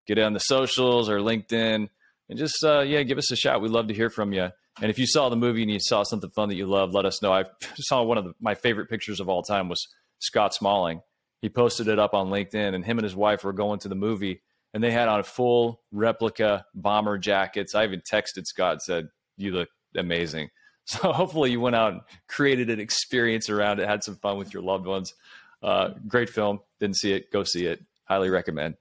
get 0.05 0.19
it 0.19 0.21
on 0.21 0.33
the 0.33 0.39
socials 0.39 1.09
or 1.09 1.17
LinkedIn 1.17 1.89
and 2.29 2.37
just, 2.37 2.63
uh, 2.63 2.81
yeah, 2.81 3.01
give 3.01 3.17
us 3.17 3.31
a 3.31 3.35
shout. 3.35 3.61
We'd 3.61 3.71
love 3.71 3.87
to 3.87 3.95
hear 3.95 4.11
from 4.11 4.31
you. 4.31 4.49
And 4.79 4.91
if 4.91 4.99
you 4.99 5.07
saw 5.07 5.29
the 5.29 5.35
movie 5.35 5.63
and 5.63 5.71
you 5.71 5.79
saw 5.79 6.03
something 6.03 6.29
fun 6.29 6.49
that 6.49 6.55
you 6.55 6.67
love, 6.67 6.93
let 6.93 7.05
us 7.05 7.21
know. 7.21 7.33
I 7.33 7.45
saw 7.77 8.03
one 8.03 8.19
of 8.19 8.25
the, 8.25 8.33
my 8.39 8.53
favorite 8.53 8.89
pictures 8.89 9.19
of 9.19 9.27
all 9.27 9.41
time 9.41 9.69
was 9.69 9.87
Scott 10.19 10.53
Smalling. 10.53 11.01
He 11.41 11.49
posted 11.49 11.87
it 11.87 11.97
up 11.97 12.13
on 12.13 12.27
LinkedIn, 12.27 12.75
and 12.75 12.85
him 12.85 12.99
and 12.99 13.03
his 13.03 13.15
wife 13.15 13.43
were 13.43 13.53
going 13.53 13.79
to 13.79 13.89
the 13.89 13.95
movie, 13.95 14.43
and 14.73 14.83
they 14.83 14.91
had 14.91 15.07
on 15.07 15.19
a 15.19 15.23
full 15.23 15.81
replica 15.91 16.65
bomber 16.73 17.17
jackets. 17.17 17.75
I 17.75 17.83
even 17.83 18.01
texted 18.01 18.45
Scott 18.45 18.81
said, 18.81 19.09
"You 19.37 19.51
look 19.51 19.69
amazing." 19.95 20.49
So 20.85 21.13
hopefully 21.13 21.51
you 21.51 21.61
went 21.61 21.75
out 21.75 21.93
and 21.93 22.01
created 22.27 22.71
an 22.71 22.79
experience 22.79 23.51
around 23.51 23.79
it, 23.79 23.87
had 23.87 24.03
some 24.03 24.15
fun 24.15 24.37
with 24.37 24.51
your 24.51 24.63
loved 24.63 24.87
ones. 24.87 25.13
Uh, 25.61 25.89
great 26.07 26.27
film. 26.27 26.59
Didn't 26.79 26.97
see 26.97 27.13
it. 27.13 27.31
Go 27.31 27.43
see 27.43 27.67
it. 27.67 27.85
Highly 28.05 28.31
recommend. 28.31 28.75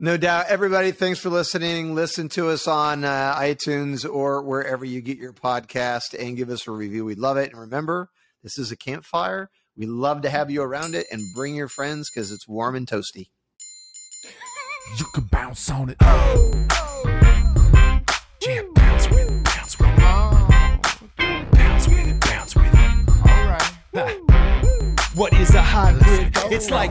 No 0.00 0.16
doubt. 0.16 0.46
Everybody, 0.48 0.92
thanks 0.92 1.18
for 1.18 1.28
listening. 1.28 1.96
Listen 1.96 2.28
to 2.30 2.50
us 2.50 2.68
on 2.68 3.04
uh, 3.04 3.34
iTunes 3.34 4.08
or 4.08 4.42
wherever 4.42 4.84
you 4.84 5.00
get 5.00 5.18
your 5.18 5.32
podcast 5.32 6.14
and 6.16 6.36
give 6.36 6.50
us 6.50 6.68
a 6.68 6.70
review. 6.70 7.04
We'd 7.04 7.18
love 7.18 7.36
it. 7.36 7.50
And 7.50 7.60
remember, 7.60 8.08
this 8.44 8.58
is 8.58 8.70
a 8.70 8.76
campfire. 8.76 9.50
We 9.76 9.86
love 9.86 10.22
to 10.22 10.30
have 10.30 10.52
you 10.52 10.62
around 10.62 10.94
it 10.94 11.08
and 11.10 11.34
bring 11.34 11.56
your 11.56 11.68
friends 11.68 12.10
because 12.10 12.30
it's 12.30 12.46
warm 12.46 12.76
and 12.76 12.86
toasty. 12.86 13.30
You 14.96 15.04
can 15.14 15.24
bounce 15.24 15.70
on 15.70 15.90
it. 15.90 15.96
Oh, 16.00 16.66
oh. 16.70 18.00
Yeah, 18.40 18.62
bounce 18.74 19.08
with 19.10 19.30
it. 19.30 19.44
Bounce 19.44 19.78
with 21.88 22.06
it. 22.06 22.20
Bounce 22.20 22.54
with 22.54 22.74
it. 22.74 23.08
All 23.24 23.46
right. 23.46 23.74
What 25.14 25.32
is 25.34 25.54
a 25.54 25.62
hybrid? 25.62 26.32
It's 26.52 26.70
like 26.70 26.90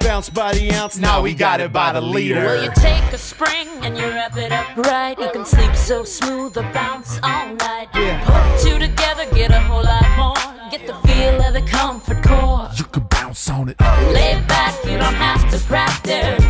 Bounce 0.00 0.30
by 0.30 0.52
the 0.54 0.72
ounce. 0.72 0.98
Now 0.98 1.22
we 1.22 1.34
got 1.34 1.60
it 1.60 1.72
by 1.72 1.92
the 1.92 2.00
liter. 2.00 2.36
Well, 2.36 2.64
you 2.64 2.70
take 2.74 3.12
a 3.12 3.18
spring 3.18 3.68
and 3.82 3.96
you 3.96 4.04
wrap 4.04 4.36
it 4.36 4.52
up 4.52 4.76
right. 4.76 5.18
You 5.18 5.30
can 5.30 5.44
sleep 5.44 5.74
so 5.76 6.04
smooth 6.04 6.56
or 6.56 6.62
bounce 6.72 7.18
all 7.22 7.54
night. 7.54 7.88
Yeah. 7.94 8.24
Put 8.24 8.60
two 8.62 8.78
together, 8.78 9.26
get 9.34 9.50
a 9.50 9.60
whole 9.60 9.82
lot 9.82 10.08
more. 10.16 10.70
Get 10.70 10.86
the 10.86 10.94
feel 11.06 11.42
of 11.42 11.52
the 11.54 11.62
comfort 11.62 12.22
core. 12.22 12.68
You 12.76 12.84
can 12.84 13.04
bounce 13.04 13.50
on 13.50 13.68
it. 13.68 13.80
Lay 13.80 14.34
back, 14.46 14.74
you 14.84 14.98
don't 14.98 15.14
have 15.14 15.50
to 15.50 15.58
practice. 15.66 16.49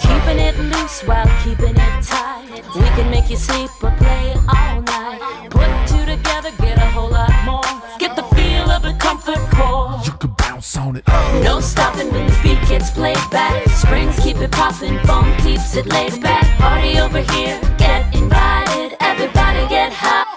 Keeping 0.00 0.38
it 0.38 0.58
loose 0.58 1.02
while 1.02 1.26
keeping 1.44 1.76
it 1.76 2.02
tight. 2.04 2.62
We 2.74 2.88
can 2.96 3.10
make 3.10 3.30
you 3.30 3.36
sleep 3.36 3.70
or 3.82 3.90
play 3.92 4.34
all 4.48 4.82
night. 4.82 5.20
Put 5.50 5.70
two 5.88 6.04
together, 6.04 6.50
get 6.58 6.78
a 6.78 6.88
whole 6.90 7.10
lot 7.10 7.32
more. 7.44 7.62
Get 7.98 8.16
the 8.16 8.22
feel 8.34 8.70
of 8.70 8.82
the 8.82 8.94
comfort 8.98 9.38
core. 9.54 10.00
You 10.04 10.12
can 10.12 10.30
bounce 10.36 10.76
on 10.76 10.96
it. 10.96 11.06
No 11.42 11.60
stopping 11.60 12.10
when 12.12 12.26
the 12.26 12.38
beat 12.42 12.60
gets 12.68 12.90
played 12.90 13.18
back. 13.30 13.66
Springs 13.68 14.18
keep 14.20 14.36
it 14.38 14.52
popping, 14.52 14.98
foam 15.06 15.34
keeps 15.38 15.74
it 15.76 15.86
laid 15.86 16.20
back. 16.22 16.44
Party 16.58 16.98
over 16.98 17.20
here, 17.32 17.58
get 17.78 18.14
invited. 18.14 18.96
Everybody 19.00 19.66
get 19.68 19.92
hybrid. 19.92 20.36